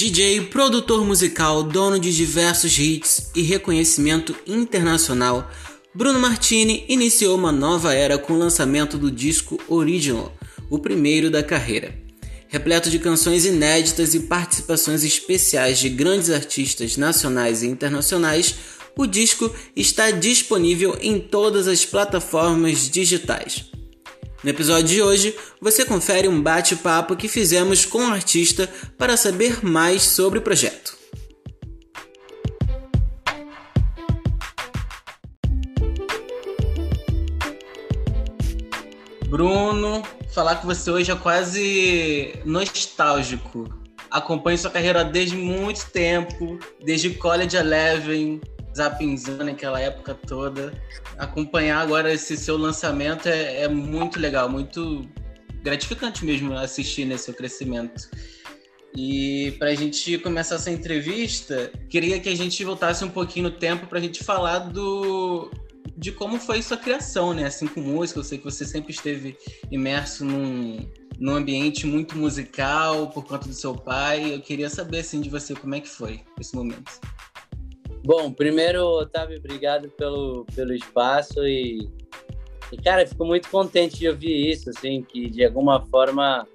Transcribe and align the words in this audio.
DJ, 0.00 0.46
produtor 0.46 1.04
musical, 1.04 1.62
dono 1.62 1.98
de 1.98 2.10
diversos 2.16 2.78
hits 2.78 3.30
e 3.36 3.42
reconhecimento 3.42 4.34
internacional, 4.46 5.50
Bruno 5.94 6.18
Martini 6.18 6.86
iniciou 6.88 7.36
uma 7.36 7.52
nova 7.52 7.92
era 7.92 8.16
com 8.16 8.32
o 8.32 8.38
lançamento 8.38 8.96
do 8.96 9.10
disco 9.10 9.60
Original, 9.68 10.34
o 10.70 10.78
primeiro 10.78 11.30
da 11.30 11.42
carreira. 11.42 11.94
Repleto 12.48 12.88
de 12.88 12.98
canções 12.98 13.44
inéditas 13.44 14.14
e 14.14 14.20
participações 14.20 15.04
especiais 15.04 15.78
de 15.78 15.90
grandes 15.90 16.30
artistas 16.30 16.96
nacionais 16.96 17.62
e 17.62 17.66
internacionais, 17.66 18.54
o 18.96 19.06
disco 19.06 19.54
está 19.76 20.10
disponível 20.10 20.96
em 21.02 21.20
todas 21.20 21.68
as 21.68 21.84
plataformas 21.84 22.88
digitais. 22.88 23.70
No 24.42 24.48
episódio 24.48 24.88
de 24.88 25.02
hoje, 25.02 25.36
você 25.60 25.84
confere 25.84 26.26
um 26.26 26.42
bate-papo 26.42 27.14
que 27.14 27.28
fizemos 27.28 27.84
com 27.84 28.06
o 28.06 28.12
artista 28.12 28.66
para 28.96 29.14
saber 29.14 29.62
mais 29.62 30.02
sobre 30.02 30.38
o 30.38 30.42
projeto. 30.42 30.96
Bruno, 39.28 40.02
falar 40.32 40.56
com 40.56 40.66
você 40.66 40.90
hoje 40.90 41.12
é 41.12 41.16
quase 41.16 42.32
nostálgico. 42.46 43.68
Acompanho 44.10 44.56
sua 44.56 44.70
carreira 44.70 45.04
desde 45.04 45.36
muito 45.36 45.84
tempo, 45.90 46.58
desde 46.82 47.10
College 47.10 47.56
Eleven, 47.58 48.40
Zapinzão 48.76 49.38
naquela 49.38 49.80
época 49.80 50.14
toda. 50.14 50.72
Acompanhar 51.18 51.80
agora 51.80 52.12
esse 52.12 52.36
seu 52.36 52.56
lançamento 52.56 53.28
é, 53.28 53.62
é 53.62 53.68
muito 53.68 54.18
legal, 54.18 54.48
muito 54.48 55.08
gratificante 55.62 56.24
mesmo 56.24 56.54
assistir 56.54 57.04
nesse 57.04 57.24
seu 57.24 57.34
crescimento. 57.34 58.08
E 58.96 59.54
para 59.58 59.70
a 59.70 59.74
gente 59.74 60.18
começar 60.18 60.56
essa 60.56 60.70
entrevista, 60.70 61.70
queria 61.88 62.18
que 62.18 62.28
a 62.28 62.34
gente 62.34 62.64
voltasse 62.64 63.04
um 63.04 63.08
pouquinho 63.08 63.50
no 63.50 63.56
tempo 63.56 63.86
para 63.86 63.98
a 63.98 64.02
gente 64.02 64.24
falar 64.24 64.58
do 64.58 65.50
de 65.96 66.10
como 66.10 66.38
foi 66.40 66.62
sua 66.62 66.78
criação, 66.78 67.34
né? 67.34 67.44
Assim 67.44 67.66
com 67.66 67.80
música, 67.80 68.18
eu 68.18 68.24
sei 68.24 68.38
que 68.38 68.44
você 68.44 68.64
sempre 68.64 68.90
esteve 68.90 69.36
imerso 69.70 70.24
num, 70.24 70.90
num 71.18 71.36
ambiente 71.36 71.86
muito 71.86 72.16
musical 72.16 73.08
por 73.10 73.24
conta 73.24 73.46
do 73.46 73.54
seu 73.54 73.74
pai. 73.74 74.34
Eu 74.34 74.40
queria 74.40 74.70
saber 74.70 75.00
assim 75.00 75.20
de 75.20 75.28
você 75.28 75.54
como 75.54 75.74
é 75.74 75.80
que 75.80 75.88
foi 75.88 76.22
esse 76.40 76.54
momento. 76.56 76.90
Bom, 78.02 78.32
primeiro, 78.32 78.82
Otávio, 78.82 79.38
obrigado 79.38 79.90
pelo, 79.90 80.46
pelo 80.54 80.72
espaço 80.72 81.46
e, 81.46 81.86
e, 82.72 82.76
cara, 82.78 83.06
fico 83.06 83.26
muito 83.26 83.50
contente 83.50 83.98
de 83.98 84.08
ouvir 84.08 84.50
isso, 84.50 84.70
assim, 84.70 85.02
que 85.02 85.28
de 85.28 85.44
alguma 85.44 85.84
forma, 85.86 86.48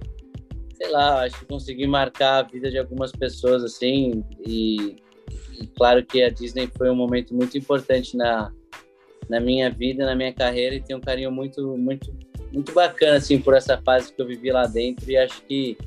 sei 0.74 0.90
lá, 0.90 1.24
acho 1.24 1.40
que 1.40 1.46
consegui 1.46 1.86
marcar 1.86 2.40
a 2.40 2.48
vida 2.48 2.72
de 2.72 2.80
algumas 2.80 3.12
pessoas, 3.12 3.64
assim, 3.64 4.24
e, 4.46 4.96
e 5.62 5.68
claro 5.78 6.04
que 6.04 6.24
a 6.24 6.30
Disney 6.30 6.68
foi 6.76 6.90
um 6.90 6.96
momento 6.96 7.36
muito 7.36 7.56
importante 7.56 8.18
na, 8.18 8.52
na 9.30 9.40
minha 9.40 9.70
vida, 9.70 10.04
na 10.04 10.16
minha 10.16 10.34
carreira, 10.34 10.76
e 10.76 10.82
tenho 10.82 10.98
um 10.98 11.02
carinho 11.02 11.32
muito, 11.32 11.78
muito, 11.78 12.12
muito 12.52 12.74
bacana, 12.74 13.18
assim, 13.18 13.40
por 13.40 13.54
essa 13.54 13.80
fase 13.84 14.12
que 14.12 14.20
eu 14.20 14.26
vivi 14.26 14.52
lá 14.52 14.66
dentro, 14.66 15.12
e 15.12 15.16
acho 15.16 15.44
que 15.44 15.78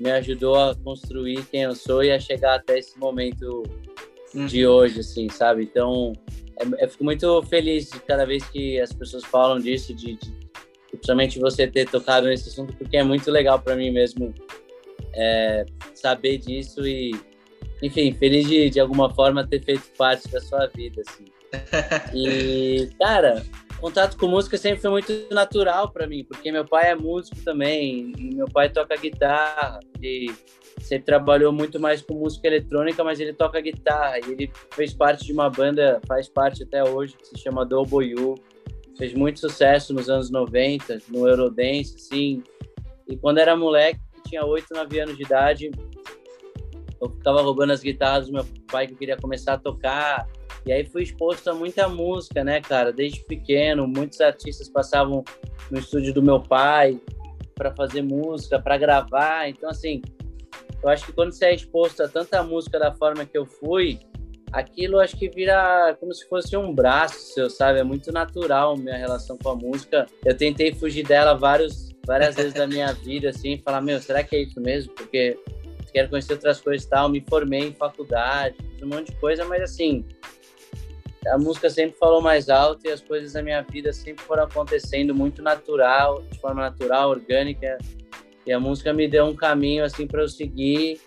me 0.00 0.10
ajudou 0.12 0.54
a 0.54 0.74
construir 0.76 1.44
quem 1.50 1.62
eu 1.62 1.74
sou 1.74 2.02
e 2.02 2.10
a 2.10 2.18
chegar 2.18 2.54
até 2.54 2.78
esse 2.78 2.98
momento 2.98 3.64
uhum. 4.34 4.46
de 4.46 4.66
hoje, 4.66 5.00
assim, 5.00 5.28
sabe? 5.28 5.62
Então, 5.62 6.12
é, 6.58 6.84
eu 6.84 6.88
fico 6.88 7.04
muito 7.04 7.42
feliz 7.44 7.90
cada 8.06 8.24
vez 8.24 8.44
que 8.48 8.80
as 8.80 8.92
pessoas 8.92 9.24
falam 9.24 9.58
disso, 9.58 9.94
de, 9.94 10.16
de 10.16 10.32
principalmente 10.90 11.38
você 11.38 11.66
ter 11.66 11.88
tocado 11.88 12.26
nesse 12.26 12.48
assunto, 12.48 12.74
porque 12.76 12.96
é 12.96 13.02
muito 13.02 13.30
legal 13.30 13.60
para 13.60 13.76
mim 13.76 13.90
mesmo 13.90 14.34
é, 15.14 15.66
saber 15.94 16.38
disso 16.38 16.86
e, 16.86 17.12
enfim, 17.82 18.12
feliz 18.12 18.46
de, 18.46 18.70
de 18.70 18.80
alguma 18.80 19.12
forma 19.14 19.46
ter 19.46 19.62
feito 19.62 19.84
parte 19.96 20.28
da 20.28 20.40
sua 20.40 20.66
vida, 20.66 21.02
assim. 21.06 21.24
E, 22.14 22.90
cara, 22.98 23.42
contato 23.80 24.16
com 24.16 24.26
música 24.26 24.58
sempre 24.58 24.80
foi 24.80 24.90
muito 24.90 25.12
natural 25.30 25.90
para 25.90 26.06
mim, 26.06 26.24
porque 26.24 26.52
meu 26.52 26.64
pai 26.64 26.90
é 26.90 26.94
músico 26.94 27.36
também, 27.42 28.12
e 28.18 28.34
meu 28.34 28.46
pai 28.46 28.68
toca 28.68 28.96
guitarra, 28.96 29.80
e 30.02 30.30
sempre 30.88 31.04
trabalhou 31.04 31.52
muito 31.52 31.78
mais 31.78 32.00
com 32.02 32.14
música 32.14 32.46
eletrônica, 32.46 33.04
mas 33.04 33.20
ele 33.20 33.32
toca 33.32 33.60
guitarra, 33.60 34.18
e 34.18 34.32
ele 34.32 34.50
fez 34.72 34.92
parte 34.92 35.24
de 35.24 35.32
uma 35.32 35.50
banda, 35.50 36.00
faz 36.06 36.28
parte 36.28 36.62
até 36.62 36.82
hoje, 36.82 37.16
que 37.16 37.26
se 37.26 37.38
chama 37.38 37.66
Double 37.66 38.06
You, 38.06 38.34
fez 38.96 39.12
muito 39.14 39.38
sucesso 39.38 39.92
nos 39.92 40.08
anos 40.08 40.30
90, 40.30 40.98
no 41.08 41.28
Eurodance, 41.28 41.94
assim, 41.96 42.42
e 43.06 43.16
quando 43.16 43.38
era 43.38 43.56
moleque, 43.56 44.00
tinha 44.26 44.44
8, 44.44 44.66
9 44.74 45.00
anos 45.00 45.16
de 45.16 45.22
idade, 45.22 45.70
eu 47.00 47.10
ficava 47.10 47.40
roubando 47.42 47.72
as 47.72 47.80
guitarras 47.80 48.26
do 48.26 48.32
meu 48.32 48.44
pai 48.70 48.86
que 48.86 48.94
eu 48.94 48.96
queria 48.96 49.16
começar 49.16 49.54
a 49.54 49.58
tocar, 49.58 50.26
e 50.66 50.72
aí 50.72 50.84
fui 50.84 51.02
exposto 51.02 51.48
a 51.48 51.54
muita 51.54 51.88
música, 51.88 52.42
né, 52.42 52.60
cara? 52.60 52.92
Desde 52.92 53.24
pequeno, 53.24 53.86
muitos 53.86 54.20
artistas 54.20 54.68
passavam 54.68 55.24
no 55.70 55.78
estúdio 55.78 56.12
do 56.12 56.22
meu 56.22 56.40
pai 56.40 57.00
para 57.54 57.74
fazer 57.74 58.02
música, 58.02 58.60
para 58.60 58.76
gravar. 58.76 59.48
Então, 59.48 59.70
assim, 59.70 60.02
eu 60.82 60.88
acho 60.88 61.06
que 61.06 61.12
quando 61.12 61.32
você 61.32 61.46
é 61.46 61.54
exposto 61.54 62.02
a 62.02 62.08
tanta 62.08 62.42
música 62.42 62.78
da 62.78 62.92
forma 62.92 63.24
que 63.24 63.36
eu 63.36 63.46
fui, 63.46 63.98
aquilo 64.52 64.98
acho 64.98 65.16
que 65.16 65.28
vira 65.28 65.96
como 66.00 66.14
se 66.14 66.26
fosse 66.28 66.56
um 66.56 66.74
braço 66.74 67.34
seu, 67.34 67.50
sabe? 67.50 67.80
É 67.80 67.84
muito 67.84 68.12
natural 68.12 68.76
minha 68.76 68.96
relação 68.96 69.36
com 69.36 69.50
a 69.50 69.56
música. 69.56 70.06
Eu 70.24 70.36
tentei 70.36 70.72
fugir 70.72 71.06
dela 71.06 71.34
vários, 71.34 71.94
várias 72.06 72.36
vezes 72.36 72.54
da 72.54 72.66
minha 72.66 72.92
vida, 73.04 73.30
assim, 73.30 73.58
falar, 73.58 73.80
meu, 73.80 74.00
será 74.00 74.22
que 74.22 74.36
é 74.36 74.42
isso 74.42 74.60
mesmo? 74.60 74.92
Porque 74.94 75.38
quero 75.92 76.08
conhecer 76.08 76.34
outras 76.34 76.60
coisas 76.60 76.86
e 76.86 76.90
tal. 76.90 77.08
Me 77.08 77.24
formei 77.28 77.68
em 77.68 77.74
faculdade, 77.74 78.56
fiz 78.74 78.82
um 78.82 78.88
monte 78.88 79.10
de 79.12 79.16
coisa, 79.18 79.44
mas 79.44 79.62
assim, 79.62 80.04
a 81.26 81.38
música 81.38 81.68
sempre 81.68 81.98
falou 81.98 82.22
mais 82.22 82.48
alto 82.48 82.86
e 82.86 82.90
as 82.90 83.00
coisas 83.00 83.32
da 83.32 83.42
minha 83.42 83.62
vida 83.62 83.92
sempre 83.92 84.24
foram 84.24 84.44
acontecendo 84.44 85.14
muito 85.14 85.42
natural, 85.42 86.22
de 86.30 86.38
forma 86.38 86.62
natural, 86.62 87.10
orgânica. 87.10 87.78
E 88.48 88.52
a 88.52 88.58
música 88.58 88.94
me 88.94 89.06
deu 89.06 89.26
um 89.26 89.36
caminho 89.36 89.84
assim 89.84 90.06
para 90.06 90.22
eu 90.22 90.28
seguir 90.28 90.98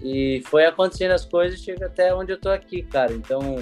e 0.00 0.40
foi 0.46 0.66
acontecendo 0.66 1.10
as 1.10 1.24
coisas 1.24 1.60
chega 1.60 1.86
até 1.86 2.14
onde 2.14 2.30
eu 2.30 2.40
tô 2.40 2.48
aqui, 2.48 2.80
cara. 2.80 3.12
Então, 3.12 3.56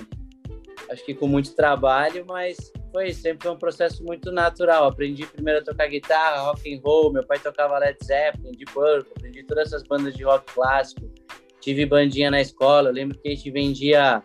acho 0.90 1.02
que 1.06 1.14
com 1.14 1.26
muito 1.26 1.56
trabalho, 1.56 2.26
mas 2.28 2.70
foi 2.92 3.14
sempre 3.14 3.48
um 3.48 3.56
processo 3.56 4.04
muito 4.04 4.30
natural. 4.30 4.84
Aprendi 4.84 5.24
primeiro 5.24 5.60
a 5.60 5.64
tocar 5.64 5.86
guitarra, 5.86 6.42
rock 6.42 6.70
and 6.70 6.78
roll, 6.84 7.14
meu 7.14 7.24
pai 7.24 7.38
tocava 7.38 7.78
Led 7.78 7.96
Zeppelin, 8.04 8.52
Deep 8.52 8.70
Purple, 8.70 9.10
aprendi 9.16 9.42
todas 9.44 9.68
essas 9.68 9.82
bandas 9.84 10.12
de 10.12 10.22
rock 10.22 10.52
clássico. 10.52 11.10
Tive 11.62 11.86
bandinha 11.86 12.30
na 12.30 12.42
escola, 12.42 12.90
eu 12.90 12.92
lembro 12.92 13.18
que 13.18 13.26
a 13.26 13.34
gente 13.34 13.50
vendia 13.50 14.22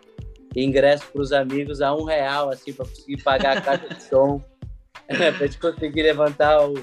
ingresso 0.54 1.06
para 1.10 1.22
os 1.22 1.32
amigos 1.32 1.80
a 1.80 1.94
um 1.94 2.04
real, 2.04 2.50
assim, 2.50 2.74
para 2.74 2.84
conseguir 2.84 3.22
pagar 3.22 3.56
a 3.56 3.60
caixa 3.62 3.94
de 3.94 4.02
som, 4.02 4.44
para 5.08 5.28
a 5.28 5.46
gente 5.46 5.58
conseguir 5.58 6.02
levantar 6.02 6.68
o, 6.68 6.74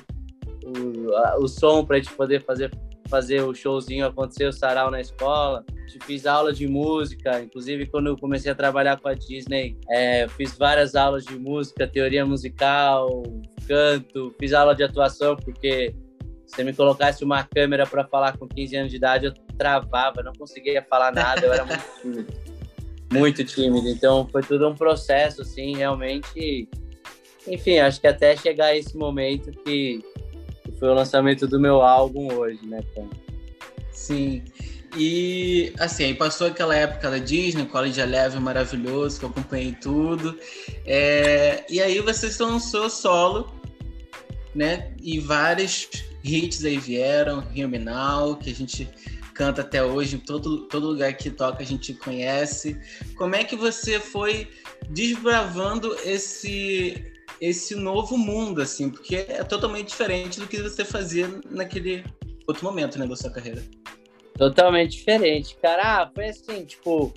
o, 0.67 1.16
a, 1.16 1.38
o 1.39 1.47
som, 1.47 1.83
para 1.85 1.97
a 1.97 2.00
gente 2.00 2.13
poder 2.13 2.44
fazer, 2.44 2.72
fazer 3.09 3.41
o 3.41 3.53
showzinho 3.53 4.05
acontecer, 4.05 4.45
o 4.45 4.53
sarau 4.53 4.91
na 4.91 5.01
escola. 5.01 5.66
Fiz 6.05 6.25
aula 6.25 6.53
de 6.53 6.67
música, 6.67 7.41
inclusive 7.41 7.88
quando 7.88 8.07
eu 8.07 8.17
comecei 8.17 8.51
a 8.51 8.55
trabalhar 8.55 9.00
com 9.00 9.07
a 9.07 9.13
Disney, 9.13 9.78
é, 9.89 10.28
fiz 10.28 10.55
várias 10.57 10.95
aulas 10.95 11.25
de 11.25 11.39
música, 11.39 11.88
teoria 11.88 12.25
musical, 12.25 13.23
canto, 13.67 14.35
fiz 14.39 14.53
aula 14.53 14.75
de 14.75 14.83
atuação, 14.83 15.35
porque 15.35 15.95
se 16.45 16.63
me 16.63 16.73
colocasse 16.73 17.23
uma 17.23 17.44
câmera 17.44 17.88
para 17.88 18.05
falar 18.05 18.38
com 18.38 18.47
15 18.47 18.75
anos 18.75 18.91
de 18.91 18.97
idade, 18.97 19.25
eu 19.25 19.34
travava, 19.57 20.22
não 20.22 20.34
conseguia 20.34 20.85
falar 20.88 21.11
nada, 21.11 21.45
eu 21.45 21.53
era 21.53 21.66
muito 21.66 21.84
tímido 22.01 22.47
muito 23.11 23.44
tímido. 23.44 23.88
Então 23.89 24.28
foi 24.31 24.41
tudo 24.41 24.67
um 24.67 24.75
processo, 24.75 25.41
assim, 25.41 25.75
realmente. 25.75 26.67
Enfim, 27.47 27.78
acho 27.79 28.01
que 28.01 28.07
até 28.07 28.35
chegar 28.35 28.75
esse 28.75 28.97
momento 28.97 29.51
que 29.63 30.03
foi 30.79 30.90
o 30.90 30.94
lançamento 30.94 31.47
do 31.47 31.59
meu 31.59 31.82
álbum 31.82 32.34
hoje, 32.34 32.59
né, 32.66 32.82
cara? 32.96 33.08
Sim. 33.91 34.44
E 34.96 35.74
assim, 35.79 36.06
aí 36.06 36.14
passou 36.14 36.47
aquela 36.47 36.76
época 36.76 37.09
da 37.09 37.18
Disney, 37.18 37.66
College 37.66 38.00
Eleven 38.00 38.40
maravilhoso, 38.40 39.20
que 39.20 39.26
eu 39.26 39.29
acompanhei 39.29 39.74
tudo. 39.74 40.38
É, 40.85 41.66
e 41.70 41.82
aí 41.82 42.00
você 42.00 42.32
lançou 42.44 42.90
solo, 42.90 43.52
né? 44.56 44.94
E 45.02 45.20
vários 45.20 45.90
hits 46.24 46.64
aí 46.64 46.78
vieram, 46.78 47.41
Rio 47.41 47.68
Minal, 47.68 48.38
que 48.38 48.50
a 48.50 48.56
gente 48.56 48.90
canta 49.34 49.62
até 49.62 49.84
hoje, 49.84 50.16
em 50.16 50.20
todo, 50.20 50.68
todo 50.68 50.88
lugar 50.88 51.14
que 51.14 51.29
toca 51.29 51.62
a 51.62 51.66
gente 51.66 51.94
conhece. 51.94 52.76
Como 53.16 53.35
é 53.35 53.44
que 53.44 53.56
você 53.56 54.00
foi 54.00 54.50
desbravando 54.90 55.96
esse 56.03 57.16
esse 57.39 57.75
novo 57.75 58.17
mundo, 58.17 58.61
assim, 58.61 58.89
porque 58.89 59.16
é 59.16 59.43
totalmente 59.43 59.89
diferente 59.89 60.39
do 60.39 60.47
que 60.47 60.61
você 60.61 60.84
fazia 60.84 61.29
naquele 61.49 62.03
outro 62.47 62.63
momento, 62.63 62.97
né, 62.97 63.05
da 63.05 63.16
sua 63.16 63.29
carreira. 63.29 63.63
Totalmente 64.37 64.97
diferente, 64.97 65.57
cara. 65.61 66.01
Ah, 66.01 66.11
foi 66.13 66.25
assim, 66.25 66.63
tipo, 66.66 67.13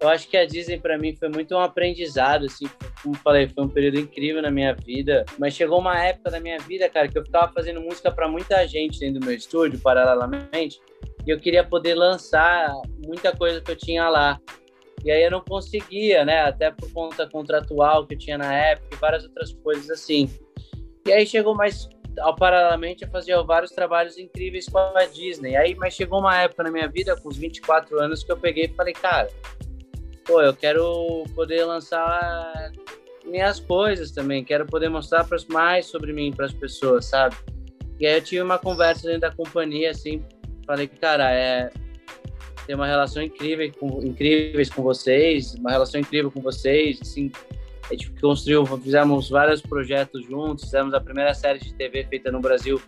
eu 0.00 0.08
acho 0.08 0.28
que 0.28 0.36
a 0.36 0.46
Disney 0.46 0.78
para 0.78 0.96
mim 0.96 1.14
foi 1.16 1.28
muito 1.28 1.54
um 1.54 1.60
aprendizado, 1.60 2.46
assim, 2.46 2.66
como 3.02 3.16
falei, 3.16 3.48
foi 3.48 3.64
um 3.64 3.68
período 3.68 3.98
incrível 3.98 4.40
na 4.40 4.50
minha 4.50 4.74
vida. 4.74 5.24
Mas 5.38 5.54
chegou 5.54 5.78
uma 5.78 6.00
época 6.00 6.30
da 6.30 6.40
minha 6.40 6.58
vida, 6.58 6.88
cara, 6.88 7.08
que 7.08 7.18
eu 7.18 7.24
ficava 7.24 7.52
fazendo 7.52 7.80
música 7.80 8.10
para 8.10 8.28
muita 8.28 8.66
gente 8.66 8.98
dentro 9.00 9.20
do 9.20 9.26
meu 9.26 9.34
estúdio, 9.34 9.78
paralelamente. 9.80 10.80
e 11.26 11.30
eu 11.30 11.38
queria 11.38 11.64
poder 11.64 11.94
lançar 11.94 12.72
muita 13.04 13.36
coisa 13.36 13.60
que 13.60 13.70
eu 13.70 13.76
tinha 13.76 14.08
lá. 14.08 14.40
E 15.08 15.10
aí 15.10 15.22
eu 15.22 15.30
não 15.30 15.40
conseguia, 15.40 16.22
né? 16.22 16.42
Até 16.42 16.70
por 16.70 16.92
conta 16.92 17.26
contratual 17.26 18.06
que 18.06 18.12
eu 18.12 18.18
tinha 18.18 18.36
na 18.36 18.54
época 18.54 18.88
e 18.92 18.96
várias 18.96 19.24
outras 19.24 19.54
coisas 19.54 19.88
assim. 19.88 20.30
E 21.06 21.10
aí 21.10 21.26
chegou 21.26 21.54
mais 21.54 21.88
ao 22.20 22.36
paralelamente 22.36 23.04
eu 23.04 23.10
fazia 23.10 23.42
vários 23.42 23.70
trabalhos 23.70 24.18
incríveis 24.18 24.68
com 24.68 24.76
a 24.76 25.06
Disney. 25.06 25.56
Aí, 25.56 25.74
mas 25.74 25.94
chegou 25.94 26.18
uma 26.18 26.36
época 26.36 26.62
na 26.64 26.70
minha 26.70 26.88
vida, 26.88 27.16
com 27.16 27.30
os 27.30 27.38
24 27.38 27.98
anos, 27.98 28.22
que 28.22 28.30
eu 28.30 28.36
peguei 28.36 28.66
e 28.66 28.74
falei, 28.74 28.92
cara, 28.92 29.28
pô, 30.26 30.42
eu 30.42 30.54
quero 30.54 31.24
poder 31.34 31.64
lançar 31.64 32.70
minhas 33.24 33.58
coisas 33.58 34.10
também, 34.10 34.44
quero 34.44 34.66
poder 34.66 34.90
mostrar 34.90 35.26
mais 35.48 35.86
sobre 35.86 36.12
mim 36.12 36.32
para 36.36 36.44
as 36.44 36.52
pessoas, 36.52 37.06
sabe? 37.06 37.34
E 37.98 38.06
aí 38.06 38.14
eu 38.14 38.22
tive 38.22 38.42
uma 38.42 38.58
conversa 38.58 39.06
dentro 39.06 39.22
da 39.22 39.34
companhia, 39.34 39.90
assim, 39.90 40.22
falei, 40.66 40.86
cara, 40.86 41.32
é 41.32 41.70
ter 42.68 42.74
uma 42.74 42.86
relação 42.86 43.22
incrível 43.22 43.72
com, 43.80 44.04
incríveis 44.04 44.68
com 44.68 44.82
vocês, 44.82 45.54
uma 45.54 45.70
relação 45.70 45.98
incrível 45.98 46.30
com 46.30 46.42
vocês, 46.42 46.98
assim, 47.00 47.32
a 47.90 47.94
gente 47.94 48.10
construiu, 48.20 48.66
fizemos 48.66 49.30
vários 49.30 49.62
projetos 49.62 50.22
juntos, 50.26 50.64
fizemos 50.64 50.92
a 50.92 51.00
primeira 51.00 51.32
série 51.32 51.58
de 51.58 51.72
TV 51.72 52.04
feita 52.04 52.30
no 52.30 52.40
Brasil 52.40 52.78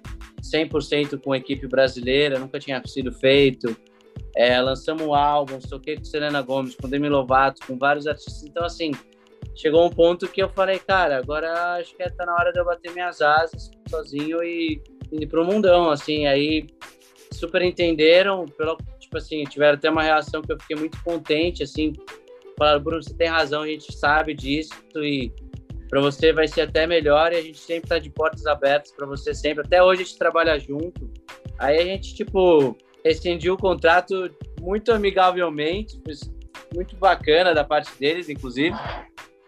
100% 0.43 1.19
com 1.23 1.35
equipe 1.35 1.67
brasileira, 1.67 2.39
nunca 2.39 2.59
tinha 2.59 2.83
sido 2.87 3.11
feito. 3.11 3.75
É, 4.37 4.61
lançamos 4.61 5.03
um 5.03 5.15
álbum, 5.15 5.59
toquei 5.59 5.97
com 5.97 6.05
Selena 6.05 6.43
Gomes, 6.43 6.75
com 6.75 6.87
Demi 6.87 7.09
Lovato, 7.09 7.67
com 7.67 7.79
vários 7.79 8.07
artistas. 8.07 8.43
Então, 8.43 8.65
assim, 8.67 8.93
chegou 9.55 9.87
um 9.87 9.91
ponto 9.91 10.29
que 10.29 10.43
eu 10.43 10.51
falei, 10.51 10.79
cara, 10.79 11.17
agora 11.17 11.77
acho 11.77 11.97
que 11.97 12.05
tá 12.11 12.27
na 12.27 12.35
hora 12.35 12.53
de 12.53 12.61
eu 12.61 12.67
bater 12.67 12.93
minhas 12.93 13.23
asas 13.23 13.71
sozinho 13.89 14.43
e 14.43 14.83
ir 15.11 15.27
pro 15.27 15.43
mundão, 15.43 15.89
assim. 15.91 16.27
Aí, 16.27 16.67
super 17.33 17.63
entenderam, 17.63 18.45
pelo, 18.45 18.77
tipo 19.11 19.19
assim, 19.19 19.43
tiveram 19.43 19.75
até 19.75 19.91
uma 19.91 20.05
reação 20.05 20.41
que 20.41 20.53
eu 20.53 20.61
fiquei 20.61 20.77
muito 20.77 21.03
contente, 21.03 21.65
assim, 21.65 21.93
falaram, 22.57 22.81
Bruno, 22.81 23.03
você 23.03 23.13
tem 23.13 23.27
razão, 23.27 23.63
a 23.63 23.67
gente 23.67 23.93
sabe 23.93 24.33
disso 24.35 24.73
e 24.97 25.33
para 25.89 26.01
você 26.01 26.33
vai 26.33 26.47
ser 26.47 26.61
até 26.61 26.87
melhor 26.87 27.33
e 27.33 27.37
a 27.37 27.43
gente 27.43 27.59
sempre 27.59 27.87
está 27.87 27.99
de 27.99 28.09
portas 28.09 28.47
abertas 28.47 28.93
para 28.93 29.05
você 29.07 29.35
sempre. 29.35 29.65
Até 29.67 29.83
hoje 29.83 30.03
a 30.03 30.05
gente 30.05 30.17
trabalha 30.17 30.57
junto. 30.57 31.11
Aí 31.59 31.79
a 31.79 31.85
gente, 31.85 32.15
tipo, 32.15 32.77
rescindiu 33.05 33.55
o 33.55 33.59
contrato 33.59 34.31
muito 34.61 34.93
amigavelmente, 34.93 36.01
muito 36.73 36.95
bacana 36.95 37.53
da 37.53 37.65
parte 37.65 37.91
deles, 37.99 38.29
inclusive. 38.29 38.77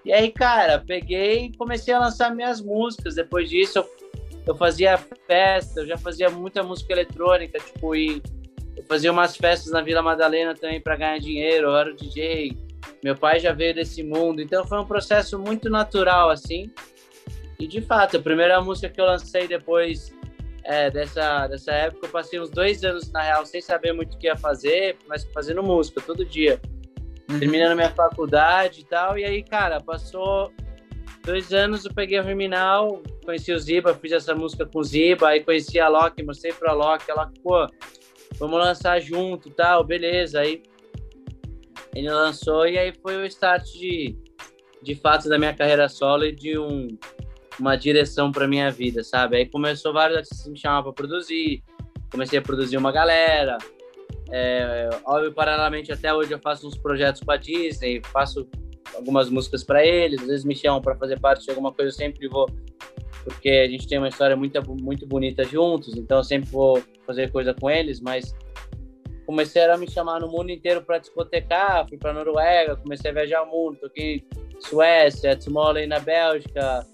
E 0.05 0.13
aí, 0.13 0.33
cara, 0.33 0.83
peguei 0.85 1.45
e 1.45 1.57
comecei 1.57 1.95
a 1.95 2.01
lançar 2.01 2.35
minhas 2.35 2.61
músicas. 2.61 3.15
Depois 3.15 3.49
disso, 3.49 3.79
eu, 3.79 3.89
eu 4.49 4.57
fazia 4.57 4.99
festa, 4.99 5.83
eu 5.83 5.87
já 5.87 5.97
fazia 5.97 6.29
muita 6.29 6.65
música 6.65 6.93
eletrônica, 6.93 7.61
tipo, 7.61 7.95
e 7.95 8.21
fazia 8.93 9.11
umas 9.11 9.35
festas 9.35 9.73
na 9.73 9.81
Vila 9.81 10.03
Madalena 10.03 10.55
também 10.55 10.79
para 10.79 10.97
ganhar 10.97 11.19
dinheiro, 11.19 11.69
eu 11.69 11.77
era 11.77 11.91
o 11.91 11.97
DJ. 11.97 12.55
Meu 13.03 13.17
pai 13.17 13.41
já 13.41 13.51
veio 13.51 13.75
desse 13.75 14.03
mundo, 14.03 14.43
então 14.43 14.67
foi 14.67 14.79
um 14.79 14.85
processo 14.85 15.39
muito 15.39 15.71
natural, 15.71 16.29
assim. 16.29 16.71
E 17.59 17.67
de 17.67 17.81
fato, 17.81 18.19
a 18.19 18.21
primeira 18.21 18.61
música 18.61 18.91
que 18.91 19.01
eu 19.01 19.07
lancei 19.07 19.49
depois 19.49 20.13
é, 20.63 20.91
dessa, 20.91 21.47
dessa 21.47 21.73
época, 21.73 22.07
eu 22.07 22.11
passei 22.11 22.39
uns 22.39 22.51
dois 22.51 22.85
anos, 22.85 23.11
na 23.11 23.23
real, 23.23 23.47
sem 23.47 23.63
saber 23.63 23.95
muito 23.95 24.13
o 24.15 24.19
que 24.19 24.27
ia 24.27 24.37
fazer, 24.37 24.99
mas 25.09 25.25
fazendo 25.33 25.63
música 25.63 25.99
todo 26.03 26.23
dia. 26.23 26.61
Uhum. 27.31 27.39
Terminando 27.39 27.75
minha 27.75 27.91
faculdade 27.91 28.83
e 28.83 28.85
tal. 28.85 29.19
E 29.19 29.25
aí, 29.25 29.43
cara, 29.43 29.81
passou 29.81 30.53
dois 31.25 31.51
anos, 31.51 31.87
eu 31.87 31.95
peguei 31.95 32.21
o 32.21 32.25
Terminal, 32.25 33.03
conheci 33.25 33.55
o 33.55 33.59
Ziba, 33.59 33.95
fiz 33.95 34.13
essa 34.13 34.35
música 34.35 34.67
com 34.67 34.81
o 34.81 34.85
Ziba, 34.85 35.29
aí 35.29 35.43
conheci 35.43 35.81
a 35.81 35.89
Loki, 35.89 36.23
mostrei 36.23 36.53
pra 36.53 36.75
Loki, 36.75 37.11
ela, 37.11 37.33
pô, 37.43 37.67
vamos 38.43 38.59
lançar 38.59 39.01
junto 39.01 39.51
tal, 39.51 39.85
beleza. 39.85 40.41
Aí 40.41 40.63
ele 41.95 42.11
lançou 42.11 42.67
e 42.67 42.77
aí 42.77 42.93
foi 43.01 43.17
o 43.17 43.27
start 43.27 43.65
de, 43.73 44.17
de 44.83 44.95
fato 44.97 45.29
da 45.29 45.39
minha 45.39 45.55
carreira 45.55 45.89
solo 45.89 46.25
e 46.25 46.33
de 46.33 46.59
um, 46.59 46.89
uma 47.59 47.77
direção 47.77 48.33
para 48.33 48.49
minha 48.49 48.69
vida, 48.71 49.05
sabe? 49.05 49.37
Aí 49.37 49.47
começou 49.47 49.93
vários 49.93 50.19
artistas 50.19 50.49
me 50.49 50.59
chamar 50.59 50.83
para 50.83 50.93
produzir, 50.93 51.63
comecei 52.11 52.39
a 52.39 52.43
produzir 52.43 52.77
uma 52.77 52.91
galera. 52.91 53.59
É, 54.31 54.91
óbvio, 55.05 55.33
paralelamente 55.33 55.93
até 55.93 56.13
hoje 56.13 56.33
eu 56.33 56.39
faço 56.41 56.67
uns 56.67 56.77
projetos 56.77 57.23
com 57.23 57.31
a 57.31 57.37
Disney, 57.37 58.01
faço 58.13 58.49
algumas 58.97 59.29
músicas 59.31 59.63
para 59.63 59.87
eles, 59.87 60.21
às 60.21 60.27
vezes 60.27 60.45
me 60.45 60.57
chamam 60.57 60.81
para 60.81 60.97
fazer 60.97 61.21
parte 61.21 61.45
de 61.45 61.51
alguma 61.51 61.73
coisa, 61.73 61.91
eu 61.91 61.95
sempre 61.95 62.27
vou, 62.29 62.47
porque 63.25 63.49
a 63.49 63.69
gente 63.69 63.87
tem 63.87 63.99
uma 63.99 64.09
história 64.09 64.37
muito, 64.37 64.61
muito 64.75 65.07
bonita 65.07 65.45
juntos, 65.45 65.97
então 65.97 66.19
eu 66.19 66.25
sempre 66.25 66.51
vou 66.51 66.83
fazer 67.07 67.31
coisa 67.31 67.55
com 67.55 67.71
eles, 67.71 68.01
mas 68.01 68.35
comecei 69.25 69.65
a 69.65 69.77
me 69.77 69.89
chamar 69.89 70.21
no 70.21 70.29
mundo 70.29 70.51
inteiro 70.51 70.83
para 70.83 70.99
discotecar, 70.99 71.89
fui 71.89 71.97
para 71.97 72.13
Noruega, 72.13 72.77
comecei 72.77 73.11
a 73.11 73.15
viajar 73.15 73.43
o 73.43 73.51
mundo, 73.51 73.79
toquei 73.81 74.25
Suécia, 74.59 75.37
Tomorrowland 75.37 75.87
na 75.87 76.01
Bélgica, 76.01 76.87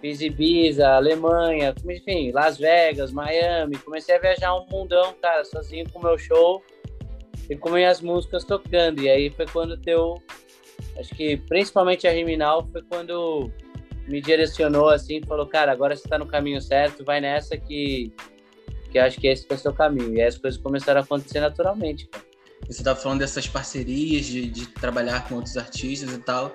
fiz 0.00 0.20
Ibiza, 0.20 0.88
Alemanha, 0.88 1.74
enfim, 1.84 2.30
Las 2.30 2.58
Vegas, 2.58 3.12
Miami, 3.12 3.76
comecei 3.78 4.16
a 4.16 4.20
viajar 4.20 4.54
um 4.54 4.66
mundão, 4.66 5.14
cara, 5.20 5.44
sozinho 5.44 5.90
com 5.92 5.98
o 5.98 6.02
meu 6.02 6.16
show 6.16 6.62
e 7.50 7.56
com 7.56 7.70
minhas 7.70 8.00
músicas 8.00 8.44
tocando, 8.44 9.02
e 9.02 9.10
aí 9.10 9.30
foi 9.30 9.46
quando 9.46 9.76
deu, 9.76 10.22
acho 10.98 11.14
que 11.14 11.36
principalmente 11.36 12.06
a 12.06 12.12
Riminal 12.12 12.66
foi 12.70 12.82
quando 12.82 13.50
me 14.06 14.20
direcionou 14.20 14.88
assim, 14.88 15.20
falou, 15.26 15.46
cara, 15.46 15.72
agora 15.72 15.96
você 15.96 16.08
tá 16.08 16.18
no 16.18 16.26
caminho 16.26 16.60
certo, 16.60 17.04
vai 17.04 17.20
nessa 17.20 17.56
que 17.56 18.12
porque 18.94 18.98
acho 19.00 19.20
que 19.20 19.26
esse 19.26 19.44
é 19.50 19.54
o 19.54 19.58
seu 19.58 19.72
caminho. 19.72 20.14
E 20.14 20.22
as 20.22 20.38
coisas 20.38 20.60
começaram 20.60 21.00
a 21.00 21.02
acontecer 21.02 21.40
naturalmente, 21.40 22.06
cara. 22.06 22.24
Você 22.68 22.82
tá 22.82 22.94
falando 22.94 23.18
dessas 23.18 23.48
parcerias, 23.48 24.24
de, 24.24 24.46
de 24.46 24.68
trabalhar 24.68 25.28
com 25.28 25.34
outros 25.34 25.56
artistas 25.56 26.12
e 26.12 26.18
tal. 26.18 26.54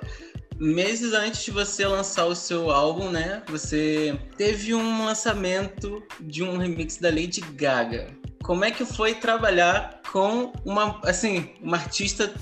Meses 0.57 1.11
antes 1.11 1.43
de 1.43 1.51
você 1.51 1.85
lançar 1.85 2.25
o 2.25 2.35
seu 2.35 2.71
álbum, 2.71 3.11
né? 3.11 3.43
Você 3.49 4.17
teve 4.37 4.73
um 4.73 5.05
lançamento 5.05 6.01
de 6.21 6.41
um 6.41 6.57
remix 6.57 6.97
da 6.97 7.09
Lady 7.09 7.41
Gaga. 7.41 8.07
Como 8.41 8.63
é 8.63 8.71
que 8.71 8.85
foi 8.85 9.15
trabalhar 9.15 10.01
com 10.09 10.53
uma, 10.63 10.97
assim, 11.03 11.53
uma 11.61 11.75
artista 11.75 12.33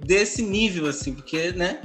desse 0.00 0.42
nível, 0.42 0.86
assim? 0.86 1.14
Porque, 1.14 1.50
né? 1.52 1.80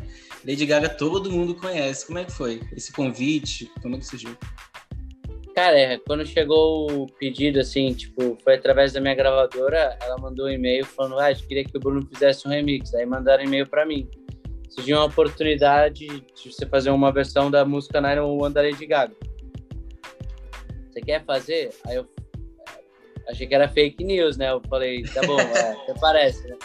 Lady 0.50 0.66
Gaga 0.66 0.90
todo 0.90 1.31
mundo 1.31 1.54
conhece. 1.54 2.07
Como 2.07 2.18
é 2.18 2.25
que 2.25 2.31
foi 2.31 2.60
esse 2.75 2.92
convite? 2.92 3.72
Como 3.84 3.96
é 3.96 4.00
que 4.00 4.06
surgiu? 4.06 4.36
Cara, 5.54 5.78
é, 5.78 6.00
quando 6.00 6.25
chegou 6.25 6.91
o 6.91 7.06
pedido, 7.06 7.60
assim, 7.60 7.94
tipo, 7.94 8.36
foi 8.44 8.56
através 8.56 8.91
da 8.91 9.00
minha 9.00 9.13
gravadora, 9.13 9.96
ela 10.01 10.18
mandou 10.18 10.48
um 10.48 10.50
e-mail 10.50 10.84
falando, 10.86 11.20
ah, 11.20 11.32
eu 11.32 11.38
queria 11.38 11.63
que 11.63 11.77
o 11.77 11.79
Bruno 11.79 12.03
fizesse 12.12 12.48
um 12.48 12.50
remix. 12.50 12.96
Aí 12.96 13.06
mandaram 13.06 13.44
e-mail 13.44 13.70
para 13.70 13.86
mim. 13.86 14.10
Surgiu 14.70 14.98
uma 14.98 15.06
oportunidade 15.06 16.08
de 16.08 16.51
você 16.51 16.65
fazer 16.65 16.89
uma 16.89 17.12
versão 17.12 17.51
da 17.51 17.63
música 17.63 18.01
Nine 18.01 18.22
One 18.22 18.51
da 18.51 18.63
Lady 18.63 18.88
Gaga. 18.88 19.13
Você 20.89 21.01
quer 21.01 21.24
fazer? 21.25 21.70
Aí 21.86 21.96
eu 21.96 22.08
achei 23.27 23.46
que 23.46 23.53
era 23.53 23.68
fake 23.68 24.03
news, 24.03 24.36
né? 24.36 24.50
Eu 24.50 24.62
falei, 24.68 25.03
tá 25.03 25.22
bom, 25.22 25.39
é, 25.39 25.74
até 25.74 25.94
parece, 26.00 26.48
né? 26.48 26.58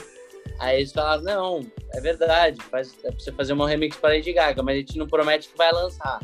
Aí 0.58 0.78
eles 0.78 0.92
falaram, 0.92 1.22
não, 1.22 1.66
é 1.92 2.00
verdade, 2.00 2.60
faz, 2.70 2.96
é 3.04 3.10
pra 3.10 3.18
você 3.18 3.32
fazer 3.32 3.52
uma 3.52 3.68
remix 3.68 3.96
para 3.96 4.14
Lady 4.14 4.32
Gaga, 4.32 4.62
mas 4.62 4.76
a 4.76 4.78
gente 4.78 4.98
não 4.98 5.06
promete 5.06 5.48
que 5.48 5.58
vai 5.58 5.72
lançar. 5.72 6.20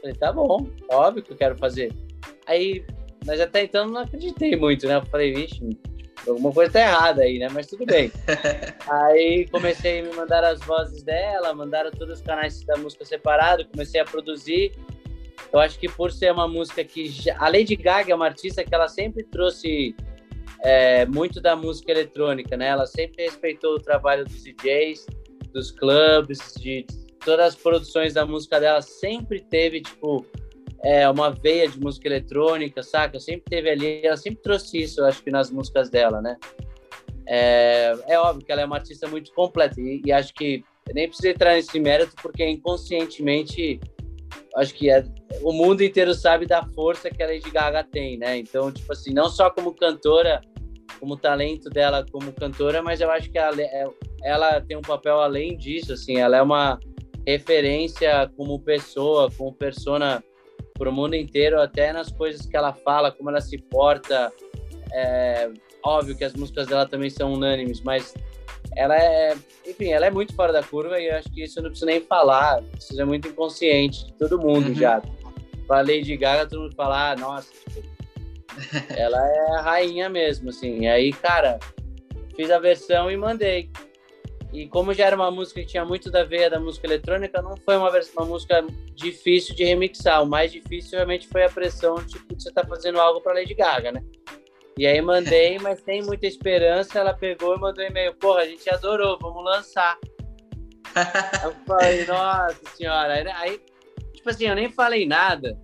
Falei, 0.00 0.16
tá 0.16 0.32
bom, 0.32 0.66
óbvio 0.90 1.22
que 1.22 1.32
eu 1.32 1.36
quero 1.36 1.56
fazer. 1.56 1.92
Aí, 2.46 2.84
mas 3.24 3.40
até 3.40 3.64
então 3.64 3.86
não 3.86 4.00
acreditei 4.00 4.56
muito, 4.56 4.86
né? 4.86 4.96
Eu 4.96 5.06
falei, 5.06 5.32
vixe, 5.32 5.60
alguma 6.26 6.52
coisa 6.52 6.72
tá 6.72 6.80
errada 6.80 7.22
aí, 7.22 7.38
né? 7.38 7.48
Mas 7.52 7.68
tudo 7.68 7.86
bem. 7.86 8.10
aí 8.90 9.46
comecei 9.48 10.00
a 10.00 10.02
me 10.02 10.12
mandar 10.14 10.44
as 10.44 10.60
vozes 10.60 11.02
dela, 11.02 11.54
mandaram 11.54 11.90
todos 11.90 12.18
os 12.18 12.24
canais 12.24 12.62
da 12.64 12.76
música 12.76 13.04
separado, 13.04 13.66
comecei 13.66 14.00
a 14.00 14.04
produzir. 14.04 14.72
Eu 15.52 15.60
acho 15.60 15.78
que 15.78 15.88
por 15.88 16.10
ser 16.10 16.32
uma 16.32 16.48
música 16.48 16.82
que 16.82 17.08
já... 17.08 17.36
a 17.38 17.48
Lady 17.48 17.76
Gaga 17.76 18.12
é 18.12 18.14
uma 18.14 18.26
artista 18.26 18.64
que 18.64 18.74
ela 18.74 18.88
sempre 18.88 19.22
trouxe 19.22 19.94
é, 20.64 21.04
muito 21.06 21.40
da 21.40 21.56
música 21.56 21.90
eletrônica, 21.90 22.56
né? 22.56 22.68
Ela 22.68 22.86
sempre 22.86 23.24
respeitou 23.24 23.74
o 23.74 23.80
trabalho 23.80 24.24
dos 24.24 24.42
DJs, 24.42 25.06
dos 25.52 25.70
clubes, 25.70 26.54
de 26.58 26.86
todas 27.24 27.46
as 27.46 27.54
produções 27.54 28.14
da 28.14 28.24
música 28.24 28.60
dela 28.60 28.80
sempre 28.80 29.40
teve, 29.40 29.80
tipo, 29.80 30.24
é, 30.84 31.08
uma 31.08 31.30
veia 31.30 31.68
de 31.68 31.80
música 31.80 32.08
eletrônica, 32.08 32.82
saca? 32.82 33.18
Sempre 33.18 33.44
teve 33.50 33.70
ali, 33.70 34.06
ela 34.06 34.16
sempre 34.16 34.42
trouxe 34.42 34.82
isso, 34.82 35.00
eu 35.00 35.06
acho 35.06 35.22
que 35.22 35.30
nas 35.30 35.50
músicas 35.50 35.90
dela, 35.90 36.20
né? 36.20 36.36
É, 37.26 37.96
é 38.08 38.18
óbvio 38.18 38.44
que 38.44 38.50
ela 38.50 38.62
é 38.62 38.64
uma 38.64 38.76
artista 38.76 39.06
muito 39.06 39.32
completa 39.32 39.80
e, 39.80 40.02
e 40.04 40.12
acho 40.12 40.34
que 40.34 40.64
nem 40.92 41.06
precisa 41.06 41.30
entrar 41.30 41.54
nesse 41.54 41.78
mérito 41.78 42.14
porque 42.20 42.44
inconscientemente 42.44 43.78
acho 44.56 44.74
que 44.74 44.90
é, 44.90 45.04
o 45.42 45.52
mundo 45.52 45.82
inteiro 45.82 46.14
sabe 46.14 46.46
da 46.46 46.64
força 46.66 47.10
que 47.10 47.22
a 47.22 47.26
Lady 47.26 47.50
Gaga 47.50 47.84
tem, 47.84 48.18
né? 48.18 48.38
Então, 48.38 48.72
tipo 48.72 48.92
assim, 48.92 49.12
não 49.12 49.28
só 49.28 49.50
como 49.50 49.74
cantora, 49.74 50.40
como 51.02 51.16
talento 51.16 51.68
dela 51.68 52.06
como 52.12 52.32
cantora, 52.32 52.80
mas 52.80 53.00
eu 53.00 53.10
acho 53.10 53.28
que 53.28 53.36
ela, 53.36 53.60
é, 53.60 53.84
ela 54.22 54.60
tem 54.60 54.76
um 54.76 54.82
papel 54.82 55.20
além 55.20 55.56
disso, 55.56 55.92
assim, 55.92 56.18
ela 56.18 56.36
é 56.36 56.42
uma 56.42 56.78
referência 57.26 58.30
como 58.36 58.60
pessoa, 58.60 59.28
como 59.36 59.52
persona 59.52 60.22
para 60.78 60.88
o 60.88 60.92
mundo 60.92 61.16
inteiro, 61.16 61.60
até 61.60 61.92
nas 61.92 62.12
coisas 62.12 62.46
que 62.46 62.56
ela 62.56 62.72
fala, 62.72 63.10
como 63.10 63.30
ela 63.30 63.40
se 63.40 63.58
porta. 63.58 64.32
É, 64.92 65.50
óbvio 65.84 66.16
que 66.16 66.22
as 66.22 66.34
músicas 66.34 66.68
dela 66.68 66.86
também 66.86 67.10
são 67.10 67.32
unânimes, 67.32 67.80
mas 67.80 68.14
ela 68.76 68.96
é, 68.96 69.36
enfim, 69.66 69.88
ela 69.88 70.06
é 70.06 70.10
muito 70.10 70.36
fora 70.36 70.52
da 70.52 70.62
curva 70.62 71.00
e 71.00 71.08
eu 71.08 71.16
acho 71.16 71.28
que 71.32 71.42
isso 71.42 71.58
eu 71.58 71.64
não 71.64 71.70
preciso 71.70 71.86
nem 71.86 72.00
falar, 72.00 72.62
isso 72.78 73.00
é 73.00 73.04
muito 73.04 73.26
inconsciente 73.26 74.06
de 74.06 74.12
todo 74.12 74.38
mundo 74.38 74.68
uhum. 74.68 74.74
já. 74.76 75.02
Falei 75.66 76.00
de 76.00 76.16
Gaga, 76.16 76.46
todo 76.46 76.62
mundo 76.62 76.76
fala, 76.76 77.10
ah, 77.10 77.16
nossa, 77.16 77.48
tipo, 77.74 77.92
ela 78.96 79.18
é 79.18 79.50
a 79.58 79.60
rainha 79.60 80.08
mesmo, 80.08 80.50
assim. 80.50 80.80
E 80.80 80.88
aí, 80.88 81.12
cara, 81.12 81.58
fiz 82.34 82.50
a 82.50 82.58
versão 82.58 83.10
e 83.10 83.16
mandei. 83.16 83.70
E 84.52 84.68
como 84.68 84.92
já 84.92 85.06
era 85.06 85.16
uma 85.16 85.30
música 85.30 85.60
que 85.60 85.66
tinha 85.66 85.84
muito 85.84 86.10
da 86.10 86.24
veia 86.24 86.50
da 86.50 86.60
música 86.60 86.86
eletrônica, 86.86 87.40
não 87.40 87.56
foi 87.56 87.76
uma, 87.76 87.90
versão, 87.90 88.22
uma 88.22 88.26
música 88.26 88.62
difícil 88.94 89.54
de 89.54 89.64
remixar. 89.64 90.22
O 90.22 90.26
mais 90.26 90.52
difícil 90.52 90.98
realmente 90.98 91.26
foi 91.26 91.44
a 91.44 91.48
pressão, 91.48 91.96
tipo, 92.04 92.34
de 92.34 92.42
você 92.42 92.52
tá 92.52 92.62
fazendo 92.66 93.00
algo 93.00 93.20
para 93.22 93.32
Lady 93.32 93.54
Gaga, 93.54 93.92
né? 93.92 94.04
E 94.76 94.86
aí 94.86 95.00
mandei, 95.00 95.58
mas 95.58 95.80
sem 95.80 96.02
muita 96.02 96.26
esperança, 96.26 96.98
ela 96.98 97.14
pegou 97.14 97.56
e 97.56 97.60
mandou 97.60 97.82
um 97.82 97.88
e-mail, 97.88 98.14
porra, 98.14 98.40
a 98.40 98.46
gente 98.46 98.68
adorou, 98.68 99.18
vamos 99.18 99.42
lançar. 99.42 99.98
eu 101.44 101.54
falei, 101.66 102.04
nossa 102.06 102.60
senhora. 102.76 103.22
Aí, 103.36 103.58
tipo 104.12 104.28
assim, 104.28 104.46
eu 104.46 104.54
nem 104.54 104.70
falei 104.70 105.06
nada, 105.06 105.58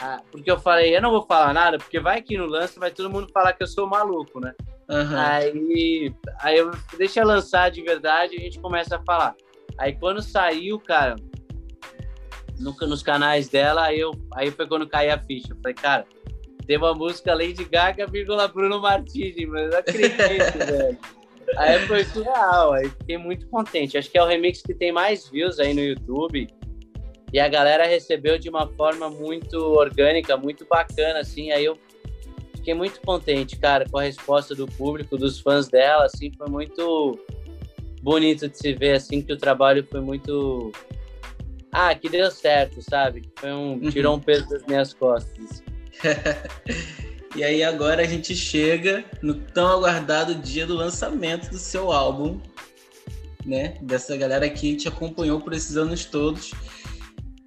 ah, 0.00 0.22
porque 0.32 0.50
eu 0.50 0.58
falei, 0.58 0.96
eu 0.96 1.02
não 1.02 1.10
vou 1.10 1.26
falar 1.26 1.52
nada, 1.52 1.76
porque 1.76 2.00
vai 2.00 2.22
que 2.22 2.38
no 2.38 2.46
lance 2.46 2.78
vai 2.78 2.90
todo 2.90 3.10
mundo 3.10 3.28
falar 3.32 3.52
que 3.52 3.62
eu 3.62 3.66
sou 3.66 3.86
maluco, 3.86 4.40
né? 4.40 4.54
Uhum. 4.88 5.16
Aí, 5.16 6.14
aí 6.40 6.58
eu 6.58 6.70
deixa 6.96 7.22
lançar 7.22 7.70
de 7.70 7.82
verdade 7.82 8.34
e 8.34 8.38
a 8.38 8.40
gente 8.40 8.58
começa 8.58 8.96
a 8.96 9.02
falar. 9.02 9.36
Aí 9.76 9.94
quando 9.94 10.22
saiu, 10.22 10.80
cara, 10.80 11.16
no, 12.58 12.74
nos 12.86 13.02
canais 13.02 13.48
dela, 13.48 13.84
aí, 13.84 14.00
eu, 14.00 14.12
aí 14.34 14.50
foi 14.50 14.66
quando 14.66 14.88
caiu 14.88 15.14
a 15.14 15.18
ficha. 15.18 15.52
Eu 15.52 15.56
falei, 15.56 15.74
cara, 15.74 16.06
tem 16.66 16.78
uma 16.78 16.94
música 16.94 17.34
Lady 17.34 17.64
Gaga, 17.64 18.06
vírgula 18.06 18.48
Bruno 18.48 18.80
Martini, 18.80 19.44
mas 19.46 19.62
eu 19.62 19.70
não 19.70 19.78
acredito, 19.78 20.58
velho. 20.66 20.98
Aí 21.56 21.80
foi 21.86 22.04
surreal, 22.04 22.72
aí 22.72 22.88
fiquei 22.88 23.18
muito 23.18 23.46
contente. 23.48 23.98
Acho 23.98 24.10
que 24.10 24.16
é 24.16 24.22
o 24.22 24.26
remix 24.26 24.62
que 24.62 24.72
tem 24.72 24.92
mais 24.92 25.28
views 25.28 25.58
aí 25.58 25.74
no 25.74 25.80
YouTube. 25.80 26.48
E 27.32 27.38
a 27.38 27.48
galera 27.48 27.86
recebeu 27.86 28.38
de 28.38 28.48
uma 28.48 28.66
forma 28.66 29.08
muito 29.08 29.56
orgânica, 29.56 30.36
muito 30.36 30.64
bacana, 30.64 31.20
assim. 31.20 31.52
Aí 31.52 31.64
eu 31.64 31.78
fiquei 32.56 32.74
muito 32.74 33.00
contente, 33.00 33.56
cara, 33.56 33.86
com 33.88 33.98
a 33.98 34.02
resposta 34.02 34.54
do 34.54 34.66
público, 34.66 35.16
dos 35.16 35.40
fãs 35.40 35.68
dela, 35.68 36.04
assim, 36.04 36.32
foi 36.36 36.48
muito 36.48 37.18
bonito 38.02 38.48
de 38.48 38.58
se 38.58 38.72
ver, 38.72 38.96
assim, 38.96 39.22
que 39.22 39.32
o 39.32 39.36
trabalho 39.36 39.86
foi 39.90 40.00
muito... 40.00 40.72
Ah, 41.72 41.94
que 41.94 42.08
deu 42.08 42.30
certo, 42.32 42.82
sabe? 42.82 43.22
Foi 43.36 43.52
um... 43.52 43.74
Uhum. 43.74 43.90
Tirou 43.90 44.16
um 44.16 44.20
peso 44.20 44.48
das 44.48 44.66
minhas 44.66 44.92
costas. 44.92 45.62
e 47.36 47.44
aí 47.44 47.62
agora 47.62 48.02
a 48.02 48.06
gente 48.06 48.34
chega 48.34 49.04
no 49.22 49.34
tão 49.34 49.68
aguardado 49.68 50.34
dia 50.34 50.66
do 50.66 50.74
lançamento 50.74 51.48
do 51.48 51.58
seu 51.58 51.92
álbum, 51.92 52.40
né? 53.46 53.76
Dessa 53.80 54.16
galera 54.16 54.50
que 54.50 54.74
te 54.74 54.88
acompanhou 54.88 55.40
por 55.40 55.52
esses 55.52 55.76
anos 55.76 56.04
todos 56.04 56.52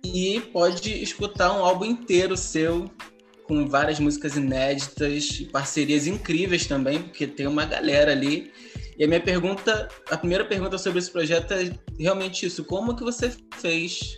e 0.04 0.40
pode 0.52 0.92
escutar 1.02 1.54
um 1.54 1.64
álbum 1.64 1.86
inteiro 1.86 2.36
seu 2.36 2.90
com 3.48 3.68
várias 3.68 4.00
músicas 4.00 4.36
inéditas, 4.36 5.42
parcerias 5.52 6.08
incríveis 6.08 6.66
também, 6.66 7.02
porque 7.02 7.28
tem 7.28 7.48
uma 7.48 7.66
galera 7.66 8.12
ali. 8.12 8.52
E 8.98 9.04
a 9.04 9.08
minha 9.08 9.20
pergunta, 9.20 9.88
a 10.10 10.18
primeira 10.18 10.46
pergunta 10.46 10.78
sobre 10.78 11.00
esse 11.00 11.12
projeto 11.12 11.52
é 11.52 11.72
realmente 12.00 12.46
isso: 12.46 12.64
como 12.64 12.96
que 12.96 13.04
você 13.04 13.32
fez 13.60 14.18